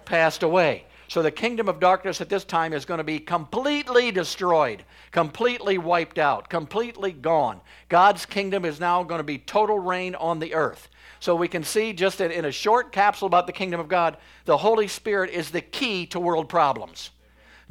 Passed 0.05 0.43
away. 0.43 0.85
So 1.09 1.23
the 1.23 1.31
kingdom 1.31 1.69
of 1.69 1.81
darkness 1.81 2.21
at 2.21 2.29
this 2.29 2.45
time 2.45 2.73
is 2.73 2.85
going 2.85 2.99
to 2.99 3.05
be 3.05 3.19
completely 3.19 4.11
destroyed, 4.11 4.85
completely 5.11 5.79
wiped 5.79 6.19
out, 6.19 6.49
completely 6.49 7.13
gone. 7.13 7.61
God's 7.89 8.25
kingdom 8.25 8.65
is 8.65 8.81
now 8.81 9.03
going 9.03 9.19
to 9.19 9.25
be 9.25 9.39
total 9.39 9.79
reign 9.79 10.15
on 10.15 10.39
the 10.39 10.55
earth. 10.55 10.89
So 11.21 11.37
we 11.37 11.49
can 11.49 11.65
see 11.65 11.93
just 11.93 12.21
in, 12.21 12.45
a 12.45 12.51
short 12.51 12.93
capsule 12.93 13.27
about 13.27 13.47
the 13.47 13.53
kingdom 13.53 13.79
of 13.79 13.89
God, 13.89 14.17
the 14.45 14.57
Holy 14.57 14.89
Spirit 14.89 15.31
is 15.31 15.51
the 15.51 15.61
key 15.61 16.07
to 16.07 16.19
world 16.19 16.49
problems. 16.49 17.11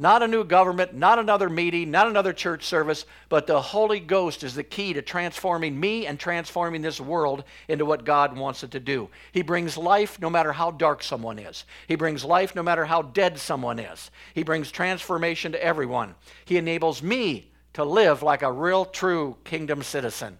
Not 0.02 0.24
a 0.24 0.26
new 0.26 0.42
government, 0.42 0.94
not 0.94 1.20
another 1.20 1.48
meeting, 1.48 1.92
not 1.92 2.08
another 2.08 2.32
church 2.32 2.64
service, 2.64 3.06
but 3.28 3.46
the 3.46 3.62
Holy 3.62 4.00
Ghost 4.00 4.42
is 4.42 4.56
the 4.56 4.64
key 4.64 4.92
to 4.94 5.00
transforming 5.00 5.78
me 5.78 6.08
and 6.08 6.18
transforming 6.18 6.82
this 6.82 7.00
world 7.00 7.44
into 7.68 7.84
what 7.84 8.04
God 8.04 8.36
wants 8.36 8.64
it 8.64 8.72
to 8.72 8.80
do. 8.80 9.10
He 9.30 9.42
brings 9.42 9.76
life 9.76 10.20
no 10.20 10.28
matter 10.28 10.50
how 10.50 10.72
dark 10.72 11.04
someone 11.04 11.38
is, 11.38 11.64
He 11.86 11.94
brings 11.94 12.24
life 12.24 12.56
no 12.56 12.64
matter 12.64 12.84
how 12.84 13.02
dead 13.02 13.38
someone 13.38 13.78
is. 13.78 14.10
He 14.34 14.42
brings 14.42 14.72
transformation 14.72 15.52
to 15.52 15.64
everyone. 15.64 16.16
He 16.46 16.56
enables 16.56 17.00
me 17.00 17.52
to 17.74 17.84
live 17.84 18.24
like 18.24 18.42
a 18.42 18.50
real, 18.50 18.84
true 18.84 19.36
kingdom 19.44 19.84
citizen. 19.84 20.36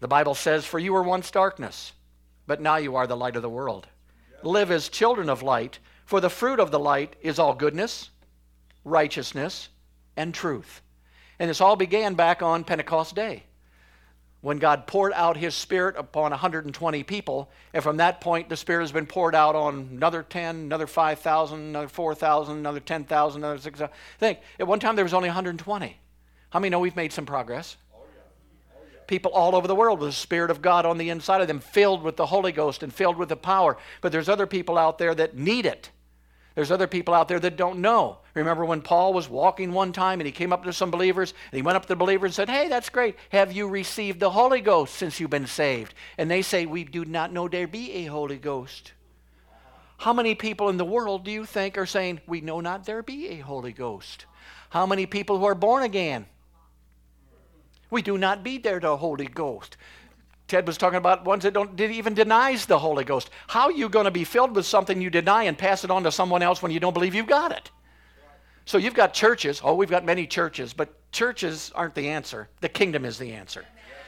The 0.00 0.08
Bible 0.08 0.34
says, 0.34 0.64
For 0.64 0.78
you 0.78 0.94
were 0.94 1.02
once 1.02 1.30
darkness, 1.30 1.92
but 2.46 2.62
now 2.62 2.76
you 2.76 2.96
are 2.96 3.06
the 3.06 3.14
light 3.14 3.36
of 3.36 3.42
the 3.42 3.50
world. 3.50 3.88
Live 4.42 4.70
as 4.70 4.88
children 4.88 5.28
of 5.28 5.42
light, 5.42 5.80
for 6.06 6.22
the 6.22 6.30
fruit 6.30 6.58
of 6.58 6.70
the 6.70 6.78
light 6.78 7.16
is 7.20 7.38
all 7.38 7.52
goodness 7.54 8.08
righteousness, 8.84 9.68
and 10.16 10.34
truth. 10.34 10.82
And 11.38 11.48
this 11.48 11.60
all 11.60 11.76
began 11.76 12.14
back 12.14 12.42
on 12.42 12.64
Pentecost 12.64 13.14
Day 13.14 13.44
when 14.42 14.58
God 14.58 14.86
poured 14.86 15.12
out 15.14 15.36
his 15.36 15.54
Spirit 15.54 15.96
upon 15.98 16.30
120 16.30 17.02
people. 17.04 17.50
And 17.74 17.82
from 17.82 17.98
that 17.98 18.20
point, 18.20 18.48
the 18.48 18.56
Spirit 18.56 18.82
has 18.82 18.92
been 18.92 19.06
poured 19.06 19.34
out 19.34 19.54
on 19.54 19.88
another 19.92 20.22
10, 20.22 20.56
another 20.56 20.86
5,000, 20.86 21.58
another 21.58 21.88
4,000, 21.88 22.58
another 22.58 22.80
10,000, 22.80 23.40
another 23.42 23.58
6,000. 23.58 23.94
Think, 24.18 24.38
at 24.58 24.66
one 24.66 24.80
time 24.80 24.96
there 24.96 25.04
was 25.04 25.14
only 25.14 25.28
120. 25.28 25.96
How 26.50 26.58
many 26.58 26.70
know 26.70 26.80
we've 26.80 26.96
made 26.96 27.12
some 27.12 27.26
progress? 27.26 27.76
People 29.06 29.32
all 29.32 29.56
over 29.56 29.66
the 29.66 29.74
world 29.74 29.98
with 29.98 30.10
the 30.10 30.14
Spirit 30.14 30.50
of 30.50 30.62
God 30.62 30.86
on 30.86 30.96
the 30.96 31.10
inside 31.10 31.40
of 31.40 31.48
them, 31.48 31.58
filled 31.58 32.02
with 32.02 32.16
the 32.16 32.26
Holy 32.26 32.52
Ghost 32.52 32.82
and 32.82 32.94
filled 32.94 33.16
with 33.16 33.28
the 33.28 33.36
power. 33.36 33.76
But 34.00 34.12
there's 34.12 34.28
other 34.28 34.46
people 34.46 34.78
out 34.78 34.98
there 34.98 35.14
that 35.16 35.36
need 35.36 35.66
it. 35.66 35.90
There's 36.54 36.70
other 36.70 36.86
people 36.86 37.14
out 37.14 37.28
there 37.28 37.40
that 37.40 37.56
don't 37.56 37.78
know. 37.78 38.18
Remember 38.34 38.64
when 38.64 38.82
Paul 38.82 39.12
was 39.12 39.28
walking 39.28 39.72
one 39.72 39.92
time 39.92 40.20
and 40.20 40.26
he 40.26 40.32
came 40.32 40.52
up 40.52 40.64
to 40.64 40.72
some 40.72 40.90
believers 40.90 41.32
and 41.50 41.56
he 41.56 41.62
went 41.62 41.76
up 41.76 41.82
to 41.82 41.88
the 41.88 41.96
believers 41.96 42.30
and 42.30 42.34
said, 42.34 42.50
Hey, 42.50 42.68
that's 42.68 42.90
great. 42.90 43.16
Have 43.30 43.52
you 43.52 43.68
received 43.68 44.20
the 44.20 44.30
Holy 44.30 44.60
Ghost 44.60 44.94
since 44.94 45.20
you've 45.20 45.30
been 45.30 45.46
saved? 45.46 45.94
And 46.18 46.30
they 46.30 46.42
say, 46.42 46.66
We 46.66 46.84
do 46.84 47.04
not 47.04 47.32
know 47.32 47.48
there 47.48 47.66
be 47.66 47.92
a 47.92 48.04
Holy 48.06 48.38
Ghost. 48.38 48.92
How 49.98 50.12
many 50.12 50.34
people 50.34 50.70
in 50.70 50.76
the 50.76 50.84
world 50.84 51.24
do 51.24 51.30
you 51.30 51.44
think 51.44 51.76
are 51.76 51.86
saying, 51.86 52.20
We 52.26 52.40
know 52.40 52.60
not 52.60 52.84
there 52.84 53.02
be 53.02 53.28
a 53.28 53.38
Holy 53.38 53.72
Ghost? 53.72 54.26
How 54.70 54.86
many 54.86 55.06
people 55.06 55.38
who 55.38 55.44
are 55.44 55.54
born 55.54 55.82
again? 55.82 56.26
We 57.90 58.02
do 58.02 58.16
not 58.16 58.42
be 58.42 58.58
there 58.58 58.80
the 58.80 58.96
Holy 58.96 59.26
Ghost. 59.26 59.76
Ted 60.50 60.66
was 60.66 60.76
talking 60.76 60.96
about 60.96 61.24
ones 61.24 61.44
that 61.44 61.54
don't 61.54 61.80
even 61.80 62.12
denies 62.12 62.66
the 62.66 62.78
Holy 62.78 63.04
Ghost. 63.04 63.30
How 63.46 63.66
are 63.66 63.72
you 63.72 63.88
going 63.88 64.06
to 64.06 64.10
be 64.10 64.24
filled 64.24 64.56
with 64.56 64.66
something 64.66 65.00
you 65.00 65.08
deny 65.08 65.44
and 65.44 65.56
pass 65.56 65.84
it 65.84 65.92
on 65.92 66.02
to 66.02 66.10
someone 66.10 66.42
else 66.42 66.60
when 66.60 66.72
you 66.72 66.80
don't 66.80 66.92
believe 66.92 67.14
you've 67.14 67.28
got 67.28 67.52
it? 67.52 67.70
So 68.64 68.76
you've 68.76 68.94
got 68.94 69.14
churches. 69.14 69.60
Oh, 69.62 69.74
we've 69.74 69.88
got 69.88 70.04
many 70.04 70.26
churches, 70.26 70.72
but 70.72 70.92
churches 71.12 71.70
aren't 71.74 71.94
the 71.94 72.08
answer. 72.08 72.48
The 72.60 72.68
kingdom 72.68 73.04
is 73.04 73.16
the 73.16 73.32
answer. 73.32 73.64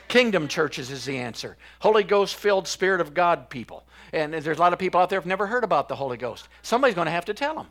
Kingdom 0.08 0.48
churches 0.48 0.90
is 0.90 1.04
the 1.04 1.16
answer. 1.16 1.56
Holy 1.78 2.02
Ghost 2.02 2.34
filled 2.34 2.66
Spirit 2.66 3.00
of 3.00 3.14
God 3.14 3.48
people. 3.48 3.84
And 4.12 4.34
there's 4.34 4.58
a 4.58 4.60
lot 4.60 4.72
of 4.72 4.80
people 4.80 5.00
out 5.00 5.10
there 5.10 5.20
who've 5.20 5.26
never 5.26 5.46
heard 5.46 5.62
about 5.62 5.88
the 5.88 5.94
Holy 5.94 6.16
Ghost. 6.16 6.48
Somebody's 6.62 6.96
going 6.96 7.06
to 7.06 7.12
have 7.12 7.26
to 7.26 7.34
tell 7.34 7.54
them. 7.54 7.68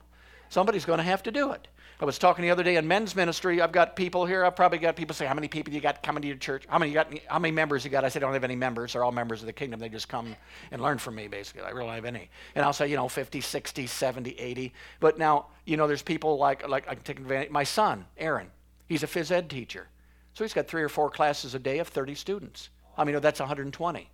Somebody's 0.47 0.85
going 0.85 0.99
to 0.99 1.03
have 1.03 1.23
to 1.23 1.31
do 1.31 1.51
it. 1.51 1.67
I 2.01 2.05
was 2.05 2.17
talking 2.17 2.41
the 2.41 2.49
other 2.49 2.63
day 2.63 2.77
in 2.77 2.87
men's 2.87 3.15
ministry. 3.15 3.61
I've 3.61 3.71
got 3.71 3.95
people 3.95 4.25
here. 4.25 4.43
I've 4.43 4.55
probably 4.55 4.79
got 4.79 4.95
people 4.95 5.13
say, 5.13 5.27
"How 5.27 5.35
many 5.35 5.47
people 5.47 5.71
you 5.71 5.79
got 5.79 6.01
coming 6.01 6.23
to 6.23 6.27
your 6.27 6.37
church? 6.37 6.65
How 6.67 6.79
many 6.79 6.89
you 6.89 6.95
got? 6.95 7.13
How 7.27 7.37
many 7.37 7.51
members 7.51 7.85
you 7.85 7.91
got?" 7.91 8.03
I 8.03 8.09
said, 8.09 8.23
"I 8.23 8.25
don't 8.25 8.33
have 8.33 8.43
any 8.43 8.55
members. 8.55 8.93
They're 8.93 9.03
all 9.03 9.11
members 9.11 9.41
of 9.41 9.45
the 9.45 9.53
kingdom. 9.53 9.79
They 9.79 9.87
just 9.87 10.09
come 10.09 10.35
and 10.71 10.81
learn 10.81 10.97
from 10.97 11.13
me, 11.13 11.27
basically. 11.27 11.61
I 11.61 11.69
really 11.69 11.85
don't 11.85 11.95
have 11.95 12.05
any." 12.05 12.31
And 12.55 12.65
I'll 12.65 12.73
say, 12.73 12.87
you 12.87 12.95
know, 12.95 13.07
50, 13.07 13.39
60, 13.39 13.85
70, 13.85 14.31
80. 14.31 14.73
But 14.99 15.19
now, 15.19 15.49
you 15.65 15.77
know, 15.77 15.85
there's 15.85 16.01
people 16.01 16.39
like 16.39 16.67
like 16.67 16.87
I 16.89 16.95
can 16.95 17.03
take 17.03 17.19
advantage. 17.19 17.51
My 17.51 17.63
son, 17.63 18.07
Aaron, 18.17 18.49
he's 18.87 19.03
a 19.03 19.07
phys 19.07 19.29
ed 19.29 19.47
teacher, 19.47 19.87
so 20.33 20.43
he's 20.43 20.55
got 20.55 20.67
three 20.67 20.81
or 20.81 20.89
four 20.89 21.11
classes 21.11 21.53
a 21.53 21.59
day 21.59 21.77
of 21.77 21.87
30 21.87 22.15
students. 22.15 22.69
I 22.97 23.03
mean, 23.03 23.19
that's 23.21 23.39
120. 23.39 24.09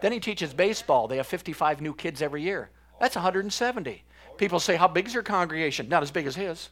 Then 0.00 0.10
he 0.10 0.18
teaches 0.18 0.52
baseball. 0.52 1.06
They 1.06 1.18
have 1.18 1.26
55 1.28 1.80
new 1.82 1.94
kids 1.94 2.20
every 2.20 2.42
year. 2.42 2.70
That's 2.98 3.14
170. 3.14 4.02
People 4.38 4.58
say, 4.58 4.74
"How 4.74 4.88
big 4.88 5.06
is 5.06 5.14
your 5.14 5.22
congregation?" 5.22 5.88
Not 5.88 6.02
as 6.02 6.10
big 6.10 6.26
as 6.26 6.34
his. 6.34 6.70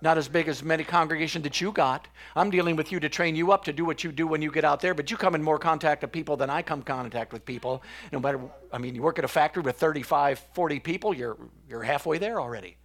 Not 0.00 0.16
as 0.16 0.28
big 0.28 0.48
as 0.48 0.62
many 0.62 0.84
congregation 0.84 1.42
that 1.42 1.60
you 1.60 1.72
got. 1.72 2.06
I'm 2.36 2.50
dealing 2.50 2.76
with 2.76 2.92
you 2.92 3.00
to 3.00 3.08
train 3.08 3.34
you 3.34 3.50
up 3.50 3.64
to 3.64 3.72
do 3.72 3.84
what 3.84 4.04
you 4.04 4.12
do 4.12 4.26
when 4.26 4.42
you 4.42 4.50
get 4.50 4.64
out 4.64 4.80
there, 4.80 4.94
but 4.94 5.10
you 5.10 5.16
come 5.16 5.34
in 5.34 5.42
more 5.42 5.58
contact 5.58 6.02
with 6.02 6.12
people 6.12 6.36
than 6.36 6.50
I 6.50 6.62
come 6.62 6.82
contact 6.82 7.32
with 7.32 7.44
people. 7.44 7.82
No 8.12 8.20
matter, 8.20 8.40
I 8.72 8.78
mean, 8.78 8.94
you 8.94 9.02
work 9.02 9.18
at 9.18 9.24
a 9.24 9.28
factory 9.28 9.62
with 9.62 9.76
35, 9.76 10.38
40 10.54 10.80
people, 10.80 11.14
you're, 11.14 11.36
you're 11.68 11.82
halfway 11.82 12.18
there 12.18 12.40
already. 12.40 12.76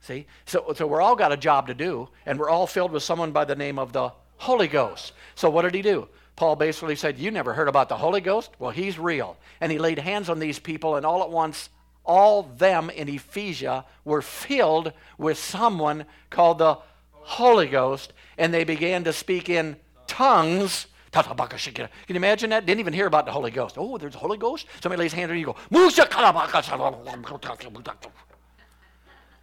See? 0.00 0.26
So, 0.46 0.72
so 0.76 0.86
we're 0.86 1.00
all 1.00 1.16
got 1.16 1.32
a 1.32 1.36
job 1.36 1.68
to 1.68 1.74
do, 1.74 2.08
and 2.26 2.38
we're 2.38 2.50
all 2.50 2.66
filled 2.66 2.92
with 2.92 3.02
someone 3.02 3.32
by 3.32 3.44
the 3.44 3.56
name 3.56 3.78
of 3.78 3.92
the 3.92 4.12
Holy 4.38 4.68
Ghost. 4.68 5.12
So 5.34 5.50
what 5.50 5.62
did 5.62 5.74
he 5.74 5.82
do? 5.82 6.08
Paul 6.36 6.54
basically 6.54 6.94
said, 6.94 7.18
You 7.18 7.30
never 7.30 7.52
heard 7.52 7.68
about 7.68 7.88
the 7.88 7.96
Holy 7.96 8.20
Ghost? 8.20 8.52
Well, 8.58 8.70
he's 8.70 8.98
real. 8.98 9.36
And 9.60 9.72
he 9.72 9.78
laid 9.78 9.98
hands 9.98 10.28
on 10.28 10.38
these 10.38 10.58
people, 10.58 10.94
and 10.96 11.04
all 11.04 11.22
at 11.22 11.30
once, 11.30 11.68
all 12.08 12.42
them 12.42 12.90
in 12.90 13.08
Ephesia 13.08 13.84
were 14.04 14.22
filled 14.22 14.92
with 15.18 15.38
someone 15.38 16.06
called 16.30 16.58
the 16.58 16.78
Holy 17.12 17.68
Ghost, 17.68 18.14
and 18.38 18.52
they 18.52 18.64
began 18.64 19.04
to 19.04 19.12
speak 19.12 19.48
in 19.48 19.76
tongues. 20.06 20.86
Can 21.12 21.88
you 22.08 22.16
imagine 22.16 22.50
that? 22.50 22.66
Didn't 22.66 22.80
even 22.80 22.92
hear 22.92 23.06
about 23.06 23.26
the 23.26 23.32
Holy 23.32 23.50
Ghost. 23.50 23.76
Oh, 23.78 23.98
there's 23.98 24.14
a 24.14 24.18
Holy 24.18 24.38
Ghost? 24.38 24.66
Somebody 24.82 25.00
lays 25.00 25.12
hands 25.12 25.30
on 25.30 25.38
you, 25.38 25.46
and 25.46 25.52
you 25.52 25.54
go, 25.54 25.56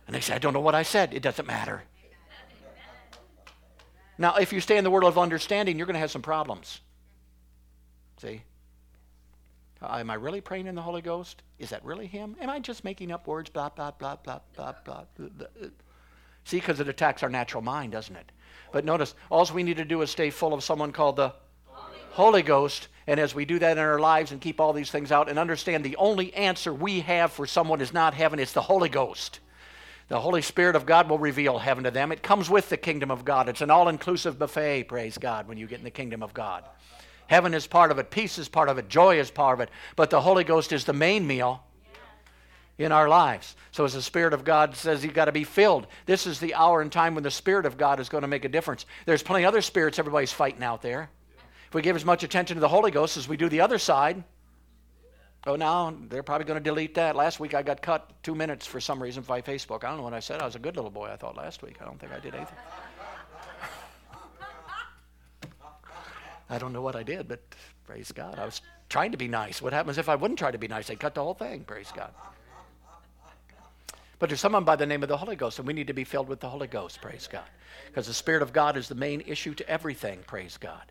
and 0.08 0.16
they 0.16 0.20
say, 0.22 0.36
I 0.36 0.38
don't 0.38 0.54
know 0.54 0.60
what 0.60 0.76
I 0.76 0.84
said. 0.84 1.14
It 1.14 1.22
doesn't 1.22 1.46
matter. 1.48 1.84
Now, 4.18 4.36
if 4.36 4.54
you 4.54 4.62
stay 4.62 4.78
in 4.78 4.84
the 4.84 4.92
world 4.92 5.06
of 5.06 5.18
understanding, 5.18 5.78
you're 5.78 5.88
going 5.88 5.96
to 5.96 6.00
have 6.00 6.12
some 6.12 6.22
problems. 6.22 6.82
See? 8.22 8.44
Uh, 9.82 9.98
am 9.98 10.10
I 10.10 10.16
really 10.16 10.42
praying 10.42 10.68
in 10.68 10.76
the 10.76 10.82
Holy 10.82 11.02
Ghost? 11.02 11.44
Is 11.60 11.70
that 11.70 11.84
really 11.84 12.08
Him? 12.08 12.36
Am 12.40 12.50
I 12.50 12.60
just 12.60 12.84
making 12.84 13.12
up 13.12 13.28
words? 13.28 13.50
Blah, 13.50 13.70
blah, 13.70 13.92
blah, 13.92 14.16
blah, 14.16 14.40
blah, 14.56 14.74
blah. 14.84 15.04
See, 16.46 16.60
because 16.60 16.80
it 16.80 16.88
attacks 16.88 17.24
our 17.24 17.30
natural 17.30 17.64
mind, 17.64 17.92
doesn't 17.92 18.16
it? 18.16 18.32
But 18.72 18.86
notice, 18.86 19.16
all 19.30 19.48
we 19.54 19.64
need 19.64 19.78
to 19.78 19.86
do 19.86 20.02
is 20.02 20.10
stay 20.10 20.30
full 20.30 20.54
of 20.54 20.64
someone 20.64 20.92
called 20.92 21.16
the 21.16 21.34
Holy, 21.66 22.00
Holy 22.12 22.42
Ghost. 22.42 22.88
And 23.08 23.20
as 23.20 23.36
we 23.36 23.46
do 23.46 23.60
that 23.60 23.78
in 23.78 23.84
our 23.84 24.00
lives 24.00 24.32
and 24.32 24.42
keep 24.42 24.60
all 24.60 24.74
these 24.74 24.92
things 24.92 25.12
out 25.12 25.30
and 25.30 25.38
understand 25.38 25.84
the 25.84 25.96
only 25.98 26.34
answer 26.34 26.74
we 26.74 27.02
have 27.02 27.32
for 27.32 27.46
someone 27.46 27.82
is 27.82 27.94
not 27.94 28.14
heaven, 28.14 28.40
it's 28.40 28.54
the 28.54 28.62
Holy 28.62 28.90
Ghost. 28.90 29.40
The 30.08 30.20
Holy 30.20 30.44
Spirit 30.44 30.76
of 30.76 30.86
God 30.86 31.10
will 31.10 31.18
reveal 31.18 31.58
heaven 31.58 31.84
to 31.84 31.92
them. 31.92 32.12
It 32.12 32.22
comes 32.22 32.48
with 32.48 32.70
the 32.70 32.78
kingdom 32.78 33.10
of 33.10 33.26
God. 33.26 33.50
It's 33.50 33.62
an 33.62 33.72
all 33.72 33.90
inclusive 33.90 34.38
buffet, 34.38 34.84
praise 34.84 35.18
God, 35.18 35.48
when 35.48 35.58
you 35.58 35.66
get 35.66 35.80
in 35.80 35.84
the 35.84 35.90
kingdom 35.90 36.22
of 36.22 36.34
God. 36.34 36.64
Heaven 37.28 37.54
is 37.54 37.68
part 37.68 37.92
of 37.92 38.00
it, 38.00 38.12
peace 38.12 38.38
is 38.38 38.48
part 38.48 38.70
of 38.70 38.78
it, 38.78 38.88
joy 38.88 39.20
is 39.20 39.32
part 39.32 39.56
of 39.56 39.60
it, 39.62 39.70
but 39.96 40.10
the 40.10 40.22
Holy 40.22 40.44
Ghost 40.44 40.72
is 40.72 40.86
the 40.86 40.94
main 40.94 41.26
meal 41.26 41.64
in 42.78 42.92
our 42.92 43.08
lives. 43.08 43.56
So, 43.72 43.86
as 43.86 43.94
the 43.94 44.02
Spirit 44.02 44.34
of 44.34 44.44
God 44.44 44.76
says, 44.76 45.04
you've 45.04 45.14
got 45.14 45.26
to 45.26 45.32
be 45.32 45.44
filled. 45.44 45.88
This 46.06 46.28
is 46.28 46.40
the 46.40 46.54
hour 46.56 46.82
and 46.82 46.92
time 46.92 47.16
when 47.16 47.24
the 47.24 47.32
Spirit 47.32 47.66
of 47.66 47.78
God 47.78 48.00
is 48.00 48.10
going 48.10 48.22
to 48.22 48.28
make 48.28 48.46
a 48.46 48.50
difference. 48.50 48.86
There's 49.06 49.24
plenty 49.24 49.44
of 49.44 49.50
other 49.50 49.62
spirits 49.62 49.98
everybody's 50.00 50.32
fighting 50.32 50.64
out 50.64 50.82
there. 50.82 51.10
If 51.68 51.74
we 51.74 51.82
give 51.82 51.96
as 51.96 52.06
much 52.06 52.24
attention 52.24 52.56
to 52.56 52.62
the 52.62 52.68
Holy 52.68 52.92
Ghost 52.92 53.18
as 53.18 53.28
we 53.28 53.38
do 53.38 53.50
the 53.50 53.62
other 53.62 53.80
side, 53.80 54.24
Oh, 55.48 55.56
now 55.56 55.96
they're 56.10 56.24
probably 56.24 56.46
going 56.46 56.58
to 56.58 56.64
delete 56.64 56.96
that. 56.96 57.16
Last 57.16 57.40
week 57.40 57.54
I 57.54 57.62
got 57.62 57.82
cut 57.82 58.12
two 58.24 58.34
minutes 58.34 58.66
for 58.66 58.82
some 58.82 59.02
reason 59.02 59.22
by 59.22 59.42
Facebook. 59.42 59.84
I 59.84 59.90
don't 59.90 59.98
know 59.98 60.04
what 60.04 60.14
I 60.14 60.20
said. 60.20 60.42
I 60.42 60.46
was 60.46 60.56
a 60.56 60.60
good 60.60 60.76
little 60.76 60.90
boy, 60.90 61.06
I 61.06 61.18
thought, 61.18 61.38
last 61.38 61.62
week. 61.62 61.78
I 61.82 61.86
don't 61.86 62.00
think 62.00 62.12
I 62.12 62.20
did 62.20 62.34
anything. 62.34 62.58
I 66.50 66.58
don't 66.58 66.74
know 66.74 66.82
what 66.82 66.96
I 66.96 67.04
did, 67.04 67.28
but 67.28 67.42
praise 67.86 68.12
God. 68.12 68.38
I 68.38 68.46
was 68.46 68.62
trying 68.90 69.12
to 69.12 69.18
be 69.18 69.28
nice. 69.28 69.62
What 69.62 69.74
happens 69.74 69.98
if 69.98 70.10
I 70.10 70.16
wouldn't 70.16 70.40
try 70.40 70.52
to 70.52 70.58
be 70.58 70.68
nice? 70.68 70.88
They'd 70.88 71.00
cut 71.00 71.16
the 71.16 71.24
whole 71.24 71.34
thing, 71.34 71.64
praise 71.64 71.92
God. 71.96 72.12
But 74.18 74.30
there's 74.30 74.40
someone 74.40 74.64
by 74.64 74.76
the 74.76 74.86
name 74.86 75.04
of 75.04 75.10
the 75.10 75.18
Holy 75.18 75.36
Ghost, 75.36 75.60
and 75.60 75.68
we 75.68 75.74
need 75.74 75.88
to 75.88 75.94
be 75.94 76.04
filled 76.04 76.30
with 76.30 76.40
the 76.40 76.50
Holy 76.50 76.68
Ghost, 76.68 77.02
praise 77.02 77.28
God. 77.30 77.44
Because 77.88 78.08
the 78.08 78.14
Spirit 78.14 78.42
of 78.42 78.54
God 78.54 78.78
is 78.78 78.88
the 78.88 78.96
main 78.96 79.22
issue 79.22 79.54
to 79.56 79.70
everything, 79.70 80.20
praise 80.26 80.58
God. 80.58 80.84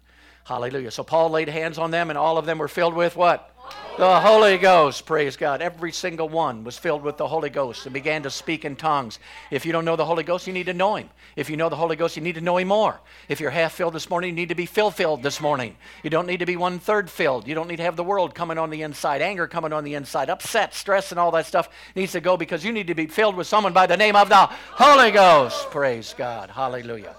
Hallelujah. 0.45 0.91
So 0.91 1.03
Paul 1.03 1.31
laid 1.31 1.49
hands 1.49 1.79
on 1.79 1.91
them, 1.91 2.11
and 2.11 2.19
all 2.19 2.37
of 2.37 2.47
them 2.47 2.59
were 2.59 2.69
filled 2.69 2.95
with 2.95 3.17
what? 3.17 3.51
The 3.97 4.21
Holy 4.21 4.59
Ghost, 4.59 5.07
praise 5.07 5.37
God. 5.37 5.63
Every 5.63 5.93
single 5.93 6.29
one 6.29 6.65
was 6.65 6.77
filled 6.77 7.03
with 7.03 7.17
the 7.17 7.29
Holy 7.29 7.49
Ghost 7.49 7.87
and 7.87 7.95
began 7.95 8.25
to 8.25 8.31
speak 8.31 8.65
in 8.65 8.75
tongues. 8.75 9.21
If 9.53 9.65
you 9.65 9.71
don't 9.71 9.85
know 9.85 9.95
the 9.95 10.05
Holy 10.05 10.25
Ghost, 10.25 10.49
you 10.49 10.53
need 10.53 10.67
to 10.67 10.75
know 10.75 10.97
Him. 10.97 11.09
If 11.37 11.49
you 11.49 11.57
know 11.57 11.69
the 11.69 11.77
Holy 11.77 11.95
Ghost, 11.95 12.17
you 12.17 12.23
need 12.23 12.35
to 12.35 12.41
know 12.41 12.57
Him 12.57 12.69
more. 12.69 13.01
If 13.29 13.41
you're 13.41 13.51
half 13.51 13.73
filled 13.73 13.95
this 13.95 14.11
morning, 14.11 14.31
you 14.31 14.37
need 14.37 14.49
to 14.49 14.57
be 14.57 14.67
fill 14.67 14.91
filled 14.91 15.23
this 15.23 15.41
morning. 15.41 15.77
You 16.03 16.11
don't 16.11 16.27
need 16.27 16.41
to 16.41 16.47
be 16.47 16.57
one 16.57 16.81
third 16.81 17.09
filled. 17.09 17.47
You 17.47 17.55
don't 17.55 17.69
need 17.69 17.77
to 17.77 17.85
have 17.85 17.95
the 17.95 18.05
world 18.05 18.35
coming 18.35 18.59
on 18.59 18.71
the 18.71 18.83
inside, 18.83 19.23
anger 19.23 19.47
coming 19.47 19.73
on 19.73 19.85
the 19.85 19.95
inside, 19.95 20.29
upset, 20.29 20.75
stress, 20.75 21.13
and 21.13 21.21
all 21.21 21.31
that 21.31 21.47
stuff 21.47 21.69
needs 21.95 22.13
to 22.13 22.21
go 22.21 22.37
because 22.37 22.65
you 22.65 22.73
need 22.73 22.89
to 22.89 22.95
be 22.95 23.07
filled 23.07 23.37
with 23.37 23.47
someone 23.47 23.73
by 23.73 23.87
the 23.87 23.97
name 23.97 24.17
of 24.17 24.29
the 24.29 24.49
Holy 24.73 25.13
Ghost. 25.13 25.71
Praise 25.71 26.15
God. 26.19 26.51
Hallelujah. 26.51 27.15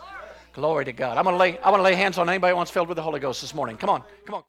Glory 0.56 0.86
to 0.86 0.94
God. 0.94 1.18
I'm 1.18 1.26
going 1.26 1.34
to 1.34 1.38
lay, 1.38 1.60
I 1.60 1.70
want 1.70 1.80
to 1.80 1.84
lay 1.84 1.96
hands 1.96 2.18
on 2.18 2.30
anybody 2.30 2.52
who 2.52 2.56
wants 2.56 2.72
filled 2.72 2.88
with 2.88 2.96
the 2.96 3.02
Holy 3.02 3.20
Ghost 3.20 3.42
this 3.42 3.54
morning. 3.54 3.76
Come 3.76 3.90
on. 3.90 4.04
Come 4.26 4.36
on. 4.36 4.44